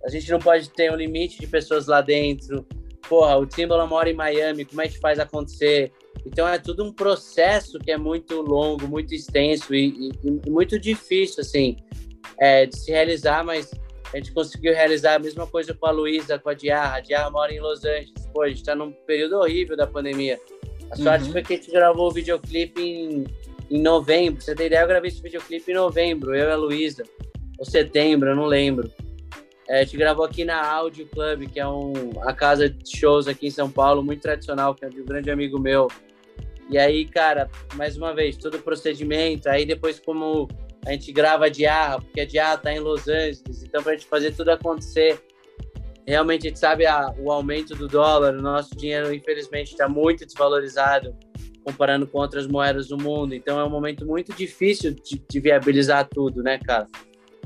A 0.04 0.10
gente 0.10 0.32
não 0.32 0.40
pode 0.40 0.70
ter 0.72 0.92
um 0.92 0.96
limite 0.96 1.40
de 1.40 1.46
pessoas 1.46 1.86
lá 1.86 2.02
dentro. 2.02 2.66
Porra, 3.12 3.38
o 3.38 3.46
Timbaland 3.46 3.90
mora 3.90 4.10
em 4.10 4.14
Miami, 4.14 4.64
como 4.64 4.82
é 4.82 4.88
que 4.88 4.98
faz 4.98 5.20
acontecer? 5.20 5.92
Então 6.26 6.48
é 6.48 6.58
tudo 6.58 6.82
um 6.86 6.94
processo 6.94 7.78
que 7.78 7.92
é 7.92 7.98
muito 7.98 8.42
longo, 8.42 8.88
muito 8.88 9.14
extenso 9.14 9.76
e, 9.76 10.10
e, 10.24 10.40
e 10.46 10.50
muito 10.50 10.80
difícil, 10.80 11.42
assim, 11.42 11.76
é, 12.40 12.66
de 12.66 12.80
se 12.80 12.90
realizar, 12.90 13.44
mas 13.44 13.70
a 14.14 14.16
gente 14.16 14.32
conseguiu 14.32 14.74
realizar 14.74 15.16
a 15.16 15.20
mesma 15.20 15.46
coisa 15.46 15.74
com 15.74 15.88
a 15.88 15.92
Luísa, 15.92 16.40
com 16.40 16.48
a 16.48 16.54
Diarra. 16.54 17.00
A 17.00 17.00
Diarra 17.02 17.30
mora 17.30 17.54
em 17.54 17.60
Los 17.60 17.84
Angeles. 17.84 18.30
Pô, 18.34 18.44
a 18.44 18.48
gente 18.48 18.64
tá 18.64 18.74
num 18.76 18.94
período 19.06 19.40
horrível 19.40 19.76
da 19.76 19.86
pandemia. 19.86 20.40
A 20.90 20.96
sorte 20.96 21.26
uhum. 21.26 21.34
foi 21.34 21.44
que 21.44 21.52
a 21.52 21.56
gente 21.58 21.70
gravou 21.70 22.08
o 22.08 22.14
videoclipe 22.14 22.82
em, 22.82 23.26
em 23.70 23.82
novembro. 23.82 24.36
Pra 24.36 24.46
você 24.46 24.56
ter 24.56 24.68
ideia, 24.68 24.84
eu 24.84 24.88
gravei 24.88 25.10
esse 25.10 25.22
videoclipe 25.22 25.70
em 25.70 25.76
novembro, 25.76 26.34
eu 26.34 26.48
e 26.48 26.52
a 26.52 26.56
Luísa. 26.56 27.04
Ou 27.60 27.66
setembro, 27.66 28.30
eu 28.30 28.38
não 28.38 28.46
lembro. 28.46 28.90
É, 29.72 29.80
a 29.80 29.84
gente 29.86 29.96
gravou 29.96 30.26
aqui 30.26 30.44
na 30.44 30.62
Audio 30.70 31.08
Club, 31.08 31.50
que 31.50 31.58
é 31.58 31.66
um, 31.66 31.94
a 32.24 32.34
casa 32.34 32.70
de 32.70 32.98
shows 32.98 33.26
aqui 33.26 33.48
em 33.48 33.52
São 33.52 33.72
Paulo, 33.72 34.04
muito 34.04 34.22
tradicional, 34.22 34.76
que 34.76 34.84
é 34.84 34.90
de 34.90 35.00
um 35.00 35.06
grande 35.06 35.32
amigo 35.32 35.58
meu. 35.58 35.88
E 36.70 36.78
aí, 36.78 37.06
cara, 37.06 37.50
mais 37.76 37.96
uma 37.96 38.14
vez, 38.14 38.36
todo 38.36 38.56
o 38.56 38.62
procedimento. 38.62 39.48
Aí 39.48 39.66
depois, 39.66 39.98
como 39.98 40.50
a 40.86 40.92
gente 40.92 41.14
grava 41.14 41.46
a 41.46 41.50
Diarra, 41.50 42.02
porque 42.02 42.20
a 42.20 42.26
Diarra 42.26 42.58
tá 42.58 42.74
em 42.74 42.82
Los 42.82 43.08
Angeles, 43.08 43.64
então 43.64 43.82
para 43.82 43.94
a 43.94 43.96
gente 43.96 44.08
fazer 44.08 44.36
tudo 44.36 44.50
acontecer, 44.50 45.24
realmente 46.06 46.48
a 46.48 46.50
gente 46.50 46.60
sabe 46.60 46.86
a, 46.86 47.16
o 47.18 47.32
aumento 47.32 47.74
do 47.74 47.88
dólar, 47.88 48.34
o 48.34 48.42
nosso 48.42 48.76
dinheiro 48.76 49.14
infelizmente 49.14 49.72
está 49.72 49.88
muito 49.88 50.26
desvalorizado 50.26 51.16
comparando 51.64 52.06
com 52.06 52.18
outras 52.18 52.46
moedas 52.46 52.90
do 52.90 52.98
mundo, 52.98 53.34
então 53.34 53.58
é 53.58 53.64
um 53.64 53.70
momento 53.70 54.06
muito 54.06 54.34
difícil 54.34 54.94
de, 54.96 55.24
de 55.30 55.40
viabilizar 55.40 56.10
tudo, 56.10 56.44
né, 56.44 56.58
cara? 56.58 56.90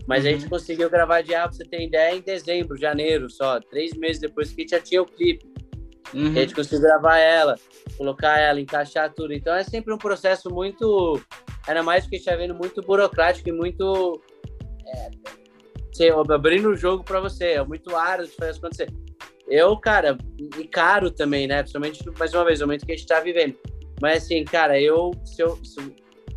Mas 0.08 0.24
uhum. 0.24 0.30
a 0.30 0.34
gente 0.34 0.44
uhum. 0.44 0.50
conseguiu 0.50 0.90
gravar 0.90 1.18
a 1.18 1.22
Diarra, 1.22 1.50
pra 1.50 1.58
você 1.58 1.66
ter 1.66 1.82
ideia, 1.82 2.16
em 2.16 2.22
dezembro, 2.22 2.78
janeiro 2.78 3.30
só, 3.30 3.60
três 3.60 3.94
meses 3.94 4.20
depois 4.20 4.52
que 4.52 4.62
a 4.62 4.64
gente 4.64 4.72
já 4.72 4.80
tinha 4.80 5.02
o 5.02 5.06
clipe. 5.06 5.46
Uhum. 6.14 6.28
a 6.28 6.42
gente 6.42 6.54
conseguiu 6.54 6.82
gravar 6.82 7.18
ela, 7.18 7.56
colocar 7.98 8.40
ela, 8.40 8.62
encaixar 8.62 9.12
tudo. 9.12 9.34
Então 9.34 9.54
é 9.54 9.64
sempre 9.64 9.94
um 9.94 9.98
processo 9.98 10.50
muito 10.54 11.20
Ainda 11.68 11.82
mais 11.82 12.04
porque 12.04 12.18
está 12.18 12.36
vendo 12.36 12.54
muito 12.54 12.82
burocrático 12.82 13.50
e 13.50 13.52
muito. 13.52 14.22
É, 14.88 15.10
você, 15.92 16.10
abrindo 16.10 16.70
o 16.70 16.76
jogo 16.76 17.04
para 17.04 17.20
você, 17.20 17.54
é 17.54 17.64
muito 17.64 17.96
árduo 17.96 18.28
de 18.28 18.36
fazer 18.36 18.52
isso 18.52 18.60
acontecer. 18.60 18.94
Eu, 19.48 19.78
cara, 19.78 20.18
e 20.60 20.68
caro 20.68 21.10
também, 21.10 21.48
né? 21.48 21.62
Principalmente, 21.62 22.04
mais 22.18 22.34
uma 22.34 22.46
vez, 22.46 22.62
o 22.62 22.66
momento 22.66 22.86
que 22.86 22.92
a 22.92 22.96
gente 22.96 23.08
tá 23.08 23.20
vivendo. 23.20 23.58
Mas 24.02 24.24
assim, 24.24 24.44
cara, 24.44 24.80
eu, 24.80 25.12
se 25.24 25.42
eu, 25.42 25.58
se 25.64 25.80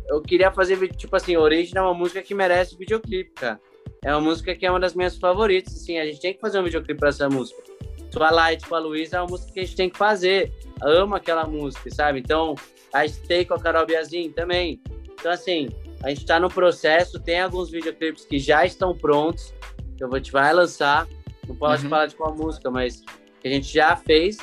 eu 0.09 0.21
queria 0.21 0.51
fazer, 0.51 0.77
tipo 0.95 1.15
assim, 1.15 1.37
Origem 1.37 1.77
é 1.77 1.81
uma 1.81 1.93
música 1.93 2.21
que 2.21 2.33
merece 2.33 2.75
videoclipe, 2.75 3.31
cara. 3.31 3.59
É 4.03 4.11
uma 4.11 4.21
música 4.21 4.55
que 4.55 4.65
é 4.65 4.69
uma 4.69 4.79
das 4.79 4.95
minhas 4.95 5.17
favoritas, 5.17 5.75
assim, 5.75 5.99
a 5.99 6.05
gente 6.05 6.19
tem 6.19 6.33
que 6.33 6.39
fazer 6.39 6.59
um 6.59 6.63
videoclipe 6.63 6.99
pra 6.99 7.09
essa 7.09 7.29
música. 7.29 7.61
Twilight 8.09 8.67
com 8.67 8.75
a 8.75 8.79
Luísa 8.79 9.17
é 9.17 9.21
uma 9.21 9.27
música 9.27 9.53
que 9.53 9.59
a 9.59 9.63
gente 9.63 9.75
tem 9.75 9.89
que 9.89 9.97
fazer. 9.97 10.51
Amo 10.81 11.15
aquela 11.15 11.45
música, 11.45 11.89
sabe? 11.91 12.19
Então, 12.19 12.55
a 12.91 13.07
Stay 13.07 13.45
com 13.45 13.53
a 13.53 13.59
Carol 13.59 13.85
Biazin 13.85 14.31
também. 14.31 14.81
Então, 15.13 15.31
assim, 15.31 15.69
a 16.03 16.09
gente 16.09 16.21
está 16.21 16.39
no 16.39 16.49
processo, 16.49 17.19
tem 17.19 17.39
alguns 17.39 17.69
videoclipes 17.69 18.25
que 18.25 18.39
já 18.39 18.65
estão 18.65 18.97
prontos, 18.97 19.53
que 19.95 20.03
a 20.03 20.07
gente 20.17 20.31
vai 20.31 20.51
lançar. 20.53 21.07
Não 21.47 21.55
posso 21.55 21.83
uhum. 21.83 21.89
falar 21.89 22.07
de 22.07 22.15
qual 22.15 22.35
música, 22.35 22.71
mas 22.71 23.03
que 23.41 23.47
a 23.47 23.51
gente 23.51 23.71
já 23.71 23.95
fez. 23.95 24.37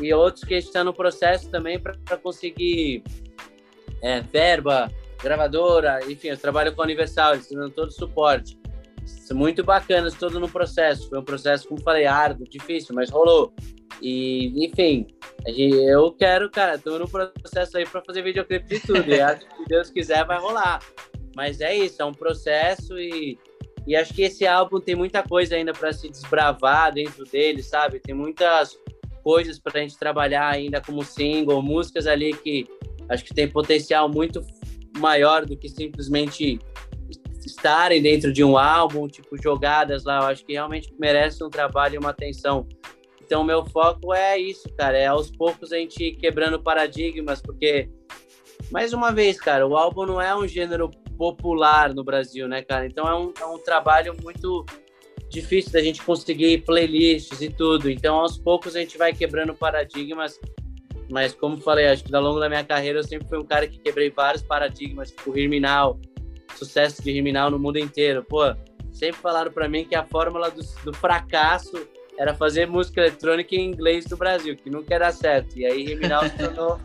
E 0.00 0.12
outros 0.12 0.42
que 0.44 0.54
a 0.54 0.58
gente 0.58 0.68
está 0.68 0.82
no 0.82 0.92
processo 0.92 1.48
também 1.50 1.78
para 1.78 2.16
conseguir 2.16 3.04
é, 4.02 4.20
verba, 4.20 4.90
gravadora, 5.24 6.00
enfim, 6.06 6.28
eu 6.28 6.36
trabalho 6.36 6.74
com 6.74 6.82
a 6.82 6.84
Universal, 6.84 7.34
eles 7.34 7.48
dando 7.50 7.70
todo 7.70 7.88
o 7.88 7.92
suporte. 7.92 8.58
Muito 9.32 9.64
bacanas, 9.64 10.14
todo 10.14 10.38
no 10.38 10.48
processo. 10.48 11.08
Foi 11.08 11.18
um 11.18 11.24
processo, 11.24 11.66
como 11.66 11.80
falei, 11.80 12.06
árduo, 12.06 12.46
difícil, 12.48 12.94
mas 12.94 13.10
rolou. 13.10 13.52
E, 14.00 14.52
enfim, 14.64 15.06
eu 15.46 16.12
quero, 16.12 16.50
cara, 16.50 16.78
tô 16.78 16.98
no 16.98 17.08
processo 17.08 17.76
aí 17.78 17.86
para 17.86 18.02
fazer 18.02 18.22
videoclipe 18.22 18.66
de 18.66 18.80
tudo. 18.80 19.10
e 19.10 19.20
acho 19.20 19.46
que 19.46 19.56
se 19.56 19.64
Deus 19.66 19.90
quiser 19.90 20.24
vai 20.24 20.38
rolar. 20.38 20.80
Mas 21.34 21.60
é 21.60 21.74
isso, 21.74 22.00
é 22.00 22.04
um 22.04 22.12
processo 22.12 22.98
e, 22.98 23.38
e 23.86 23.96
acho 23.96 24.14
que 24.14 24.22
esse 24.22 24.46
álbum 24.46 24.78
tem 24.78 24.94
muita 24.94 25.22
coisa 25.22 25.56
ainda 25.56 25.72
para 25.72 25.92
se 25.92 26.08
desbravar 26.08 26.92
dentro 26.92 27.24
dele, 27.24 27.62
sabe? 27.62 27.98
Tem 27.98 28.14
muitas 28.14 28.78
coisas 29.22 29.58
para 29.58 29.78
a 29.78 29.82
gente 29.82 29.98
trabalhar 29.98 30.48
ainda 30.48 30.80
como 30.80 31.02
single, 31.02 31.62
músicas 31.62 32.06
ali 32.06 32.34
que 32.34 32.68
acho 33.08 33.24
que 33.24 33.34
tem 33.34 33.48
potencial 33.48 34.08
muito 34.08 34.44
maior 34.98 35.44
do 35.44 35.56
que 35.56 35.68
simplesmente 35.68 36.58
estarem 37.44 38.00
dentro 38.00 38.32
de 38.32 38.42
um 38.42 38.56
álbum, 38.56 39.06
tipo 39.06 39.40
jogadas 39.40 40.04
lá. 40.04 40.18
Eu 40.20 40.26
acho 40.26 40.44
que 40.44 40.52
realmente 40.52 40.94
merece 40.98 41.44
um 41.44 41.50
trabalho 41.50 41.96
e 41.96 41.98
uma 41.98 42.10
atenção 42.10 42.66
então, 43.24 43.42
meu 43.42 43.64
foco 43.64 44.12
é 44.12 44.38
isso, 44.38 44.68
cara. 44.76 44.98
É 44.98 45.06
aos 45.06 45.30
poucos 45.30 45.72
a 45.72 45.78
gente 45.78 46.12
quebrando 46.12 46.60
paradigmas, 46.60 47.40
porque, 47.40 47.88
mais 48.70 48.92
uma 48.92 49.10
vez, 49.12 49.40
cara, 49.40 49.66
o 49.66 49.76
álbum 49.76 50.04
não 50.04 50.20
é 50.20 50.36
um 50.36 50.46
gênero 50.46 50.90
popular 51.16 51.94
no 51.94 52.04
Brasil, 52.04 52.46
né, 52.46 52.62
cara? 52.62 52.86
Então, 52.86 53.08
é 53.08 53.14
um, 53.14 53.32
é 53.40 53.46
um 53.46 53.58
trabalho 53.58 54.14
muito 54.22 54.66
difícil 55.30 55.72
da 55.72 55.82
gente 55.82 56.02
conseguir 56.02 56.64
playlists 56.64 57.40
e 57.40 57.48
tudo. 57.48 57.90
Então, 57.90 58.16
aos 58.16 58.36
poucos 58.36 58.76
a 58.76 58.80
gente 58.80 58.98
vai 58.98 59.12
quebrando 59.12 59.54
paradigmas. 59.54 60.38
Mas, 61.10 61.34
como 61.34 61.60
falei, 61.60 61.86
acho 61.86 62.04
que 62.04 62.14
ao 62.14 62.22
longo 62.22 62.40
da 62.40 62.48
minha 62.48 62.64
carreira 62.64 62.98
eu 62.98 63.04
sempre 63.04 63.28
fui 63.28 63.38
um 63.38 63.44
cara 63.44 63.66
que 63.66 63.78
quebrei 63.78 64.10
vários 64.10 64.42
paradigmas, 64.42 65.10
tipo 65.10 65.30
Riminal, 65.30 65.98
sucesso 66.56 67.02
de 67.02 67.12
Riminal 67.12 67.50
no 67.50 67.58
mundo 67.58 67.78
inteiro. 67.78 68.24
Pô, 68.24 68.54
sempre 68.92 69.20
falaram 69.20 69.52
para 69.52 69.68
mim 69.68 69.84
que 69.84 69.94
a 69.94 70.04
fórmula 70.04 70.50
do, 70.50 70.62
do 70.84 70.92
fracasso 70.92 71.86
era 72.18 72.34
fazer 72.34 72.66
música 72.66 73.00
eletrônica 73.00 73.54
em 73.54 73.66
inglês 73.66 74.04
do 74.06 74.16
Brasil, 74.16 74.56
que 74.56 74.70
nunca 74.70 74.94
era 74.94 75.10
certo. 75.12 75.58
E 75.58 75.66
aí 75.66 75.84
Riminal 75.84 76.24
se 76.24 76.36
tornou 76.38 76.80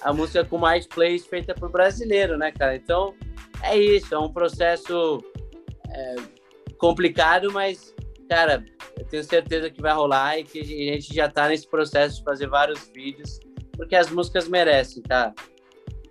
a 0.00 0.12
música 0.12 0.44
com 0.44 0.58
mais 0.58 0.86
plays 0.86 1.26
feita 1.26 1.54
por 1.54 1.70
brasileiro, 1.70 2.36
né, 2.36 2.50
cara? 2.50 2.74
Então 2.74 3.14
é 3.62 3.76
isso, 3.76 4.14
é 4.14 4.18
um 4.18 4.32
processo 4.32 5.22
é, 5.88 6.16
complicado, 6.78 7.52
mas, 7.52 7.94
cara, 8.28 8.64
eu 8.98 9.04
tenho 9.04 9.22
certeza 9.22 9.70
que 9.70 9.80
vai 9.80 9.92
rolar 9.92 10.38
e 10.38 10.44
que 10.44 10.60
a 10.60 10.64
gente 10.64 11.14
já 11.14 11.28
tá 11.28 11.48
nesse 11.48 11.68
processo 11.68 12.16
de 12.18 12.24
fazer 12.24 12.48
vários 12.48 12.90
vídeos, 12.92 13.38
porque 13.82 13.96
as 13.96 14.08
músicas 14.10 14.48
merecem, 14.48 15.02
tá? 15.02 15.34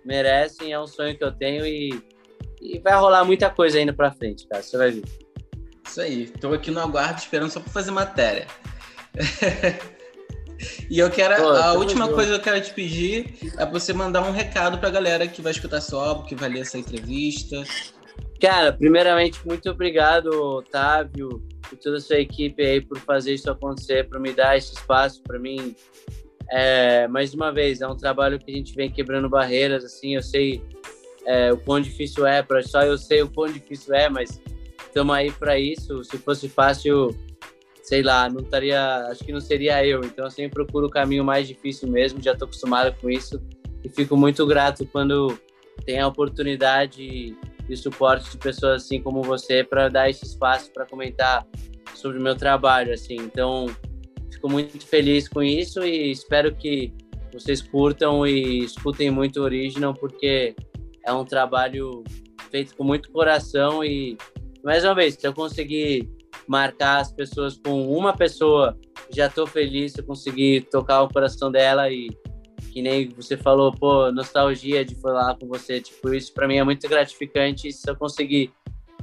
Merecem, 0.04 0.72
é 0.72 0.78
um 0.78 0.86
sonho 0.86 1.16
que 1.16 1.24
eu 1.24 1.32
tenho 1.32 1.64
e, 1.64 2.02
e 2.60 2.78
vai 2.80 2.94
rolar 2.94 3.24
muita 3.24 3.48
coisa 3.48 3.78
ainda 3.78 3.94
pra 3.94 4.12
frente, 4.12 4.46
cara. 4.46 4.62
Você 4.62 4.76
vai 4.76 4.90
ver. 4.90 5.04
Isso 5.86 6.00
aí. 6.00 6.24
Estou 6.24 6.52
aqui 6.52 6.70
no 6.70 6.80
aguardo 6.80 7.18
esperando 7.18 7.50
só 7.50 7.60
para 7.60 7.72
fazer 7.72 7.90
matéria. 7.90 8.46
e 10.90 10.98
eu 10.98 11.10
quero. 11.10 11.42
Pô, 11.42 11.48
a 11.48 11.72
última 11.72 12.04
junto. 12.04 12.14
coisa 12.14 12.32
que 12.32 12.36
eu 12.36 12.42
quero 12.42 12.62
te 12.62 12.74
pedir 12.74 13.52
é 13.56 13.64
você 13.64 13.94
mandar 13.94 14.22
um 14.22 14.32
recado 14.32 14.78
para 14.78 14.88
a 14.88 14.92
galera 14.92 15.26
que 15.26 15.40
vai 15.40 15.52
escutar 15.52 15.80
seu 15.80 15.98
álbum, 15.98 16.24
que 16.24 16.34
vai 16.34 16.50
ler 16.50 16.60
essa 16.60 16.76
entrevista. 16.76 17.62
Cara, 18.38 18.72
primeiramente, 18.72 19.38
muito 19.46 19.70
obrigado, 19.70 20.26
Otávio, 20.28 21.42
e 21.72 21.76
toda 21.76 21.96
a 21.96 22.00
sua 22.00 22.18
equipe 22.18 22.62
aí 22.62 22.80
por 22.80 22.98
fazer 22.98 23.32
isso 23.32 23.50
acontecer, 23.50 24.08
por 24.08 24.20
me 24.20 24.32
dar 24.32 24.58
esse 24.58 24.74
espaço 24.74 25.22
para 25.22 25.38
mim. 25.38 25.74
É, 26.54 27.08
mais 27.08 27.32
uma 27.32 27.50
vez, 27.50 27.80
é 27.80 27.88
um 27.88 27.96
trabalho 27.96 28.38
que 28.38 28.50
a 28.50 28.54
gente 28.54 28.74
vem 28.74 28.90
quebrando 28.90 29.26
barreiras, 29.26 29.82
assim, 29.84 30.16
eu 30.16 30.22
sei 30.22 30.62
é, 31.24 31.50
o 31.50 31.56
quão 31.56 31.80
difícil 31.80 32.26
é, 32.26 32.44
só 32.62 32.82
eu 32.82 32.98
sei 32.98 33.22
o 33.22 33.30
quão 33.30 33.50
difícil 33.50 33.94
é, 33.94 34.10
mas 34.10 34.38
estamos 34.86 35.14
aí 35.14 35.32
para 35.32 35.58
isso. 35.58 36.04
Se 36.04 36.18
fosse 36.18 36.50
fácil, 36.50 37.16
sei 37.82 38.02
lá, 38.02 38.28
não 38.28 38.40
estaria, 38.42 39.06
acho 39.06 39.24
que 39.24 39.32
não 39.32 39.40
seria 39.40 39.84
eu. 39.86 40.04
Então 40.04 40.26
eu 40.26 40.30
sempre 40.30 40.52
procuro 40.52 40.88
o 40.88 40.90
caminho 40.90 41.24
mais 41.24 41.48
difícil 41.48 41.88
mesmo, 41.88 42.22
já 42.22 42.32
estou 42.32 42.44
acostumado 42.44 42.94
com 43.00 43.08
isso 43.08 43.40
e 43.82 43.88
fico 43.88 44.14
muito 44.14 44.46
grato 44.46 44.84
quando 44.86 45.38
tem 45.86 46.00
a 46.00 46.06
oportunidade 46.06 47.34
e 47.66 47.76
suporte 47.76 48.30
de 48.30 48.36
pessoas 48.36 48.82
assim 48.82 49.00
como 49.00 49.22
você 49.22 49.64
para 49.64 49.88
dar 49.88 50.10
esse 50.10 50.26
espaço 50.26 50.70
para 50.70 50.84
comentar 50.84 51.46
sobre 51.94 52.18
o 52.18 52.22
meu 52.22 52.36
trabalho, 52.36 52.92
assim. 52.92 53.16
Então, 53.16 53.66
fico 54.32 54.48
muito 54.48 54.84
feliz 54.86 55.28
com 55.28 55.42
isso 55.42 55.84
e 55.84 56.10
espero 56.10 56.54
que 56.54 56.92
vocês 57.32 57.62
curtam 57.62 58.26
e 58.26 58.64
escutem 58.64 59.10
muito 59.10 59.40
o 59.40 59.44
Original 59.44 59.94
porque 59.94 60.54
é 61.04 61.12
um 61.12 61.24
trabalho 61.24 62.02
feito 62.50 62.76
com 62.76 62.84
muito 62.84 63.10
coração 63.10 63.84
e 63.84 64.16
mais 64.62 64.84
uma 64.84 64.94
vez, 64.94 65.14
se 65.14 65.26
eu 65.26 65.34
conseguir 65.34 66.08
marcar 66.46 67.00
as 67.00 67.12
pessoas 67.12 67.58
com 67.58 67.88
uma 67.88 68.16
pessoa, 68.16 68.78
já 69.14 69.26
estou 69.26 69.46
feliz 69.46 69.92
se 69.92 70.00
eu 70.00 70.04
conseguir 70.04 70.68
tocar 70.70 71.02
o 71.02 71.08
coração 71.08 71.50
dela 71.50 71.90
e, 71.90 72.08
que 72.72 72.80
nem 72.80 73.08
você 73.08 73.36
falou, 73.36 73.72
pô, 73.72 74.10
nostalgia 74.12 74.84
de 74.84 74.94
falar 74.94 75.36
com 75.36 75.46
você, 75.48 75.80
tipo, 75.80 76.14
isso 76.14 76.32
para 76.32 76.46
mim 76.46 76.56
é 76.56 76.64
muito 76.64 76.88
gratificante. 76.88 77.72
Se 77.72 77.90
eu 77.90 77.96
conseguir 77.96 78.52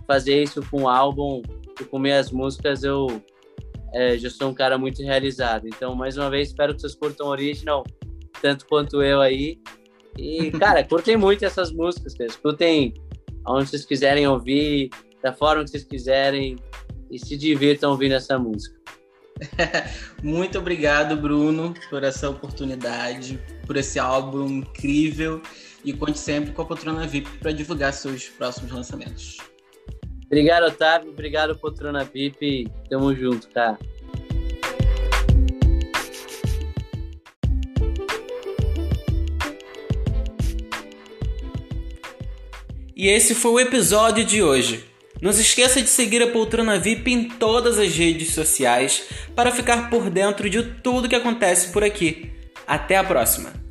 fazer 0.08 0.42
isso 0.42 0.62
com 0.72 0.84
um 0.84 0.90
álbum 0.90 1.42
e 1.80 1.84
com 1.84 2.00
minhas 2.00 2.32
músicas, 2.32 2.84
eu 2.84 3.22
é, 3.94 4.18
já 4.18 4.30
sou 4.30 4.50
um 4.50 4.54
cara 4.54 4.78
muito 4.78 5.02
realizado. 5.04 5.68
Então, 5.68 5.96
mais 5.96 6.18
uma 6.18 6.30
vez, 6.30 6.50
espero 6.50 6.74
que 6.74 6.82
vocês 6.82 6.96
curtam 6.96 7.28
Original, 7.28 7.86
tanto 8.42 8.66
quanto 8.68 9.02
eu 9.02 9.22
aí. 9.22 9.60
E, 10.18 10.52
cara, 10.60 10.84
curtem 10.84 11.18
muito 11.18 11.46
essas 11.46 11.72
músicas, 11.72 12.14
cara. 12.14 12.30
escutem 12.30 12.94
onde 13.48 13.70
vocês 13.70 13.86
quiserem 13.86 14.28
ouvir, 14.28 14.90
da 15.24 15.34
forma 15.34 15.64
que 15.64 15.72
vocês 15.72 15.84
quiserem, 15.84 16.56
e 17.10 17.18
se 17.18 17.36
divirtam 17.36 17.92
ouvindo 17.92 18.14
essa 18.14 18.38
música. 18.38 18.80
Muito 20.22 20.60
obrigado, 20.60 21.16
Bruno, 21.16 21.74
por 21.90 22.04
essa 22.04 22.30
oportunidade, 22.30 23.40
por 23.66 23.78
esse 23.78 23.98
álbum 23.98 24.48
incrível 24.48 25.42
e 25.84 25.94
conte 25.94 26.20
sempre 26.20 26.52
com 26.52 26.62
a 26.62 26.66
Poltrona 26.66 27.08
VIP 27.08 27.30
para 27.40 27.52
divulgar 27.52 27.94
seus 27.94 28.28
próximos 28.30 28.72
lançamentos. 28.72 29.38
Obrigado, 30.30 30.68
Otávio. 30.68 31.10
Obrigado, 31.10 31.58
Poltrona 31.58 32.04
VIP. 32.04 32.72
Tamo 32.88 33.16
junto, 33.16 33.50
cara. 33.50 33.80
E 42.96 43.08
esse 43.08 43.34
foi 43.34 43.52
o 43.52 43.60
episódio 43.60 44.24
de 44.24 44.44
hoje. 44.44 44.86
Não 45.20 45.34
se 45.34 45.42
esqueça 45.42 45.82
de 45.82 45.90
seguir 45.90 46.22
a 46.22 46.28
Poltrona 46.28 46.78
VIP 46.78 47.12
em 47.12 47.28
todas 47.28 47.80
as 47.80 47.96
redes 47.96 48.34
sociais 48.34 49.10
para 49.36 49.52
ficar 49.52 49.90
por 49.90 50.12
dentro 50.12 50.48
de 50.48 50.62
tudo 50.62 51.10
que 51.10 51.16
acontece 51.16 51.72
por 51.72 51.84
aqui. 51.84 52.32
Até 52.68 52.98
a 52.98 53.04
próxima! 53.04 53.69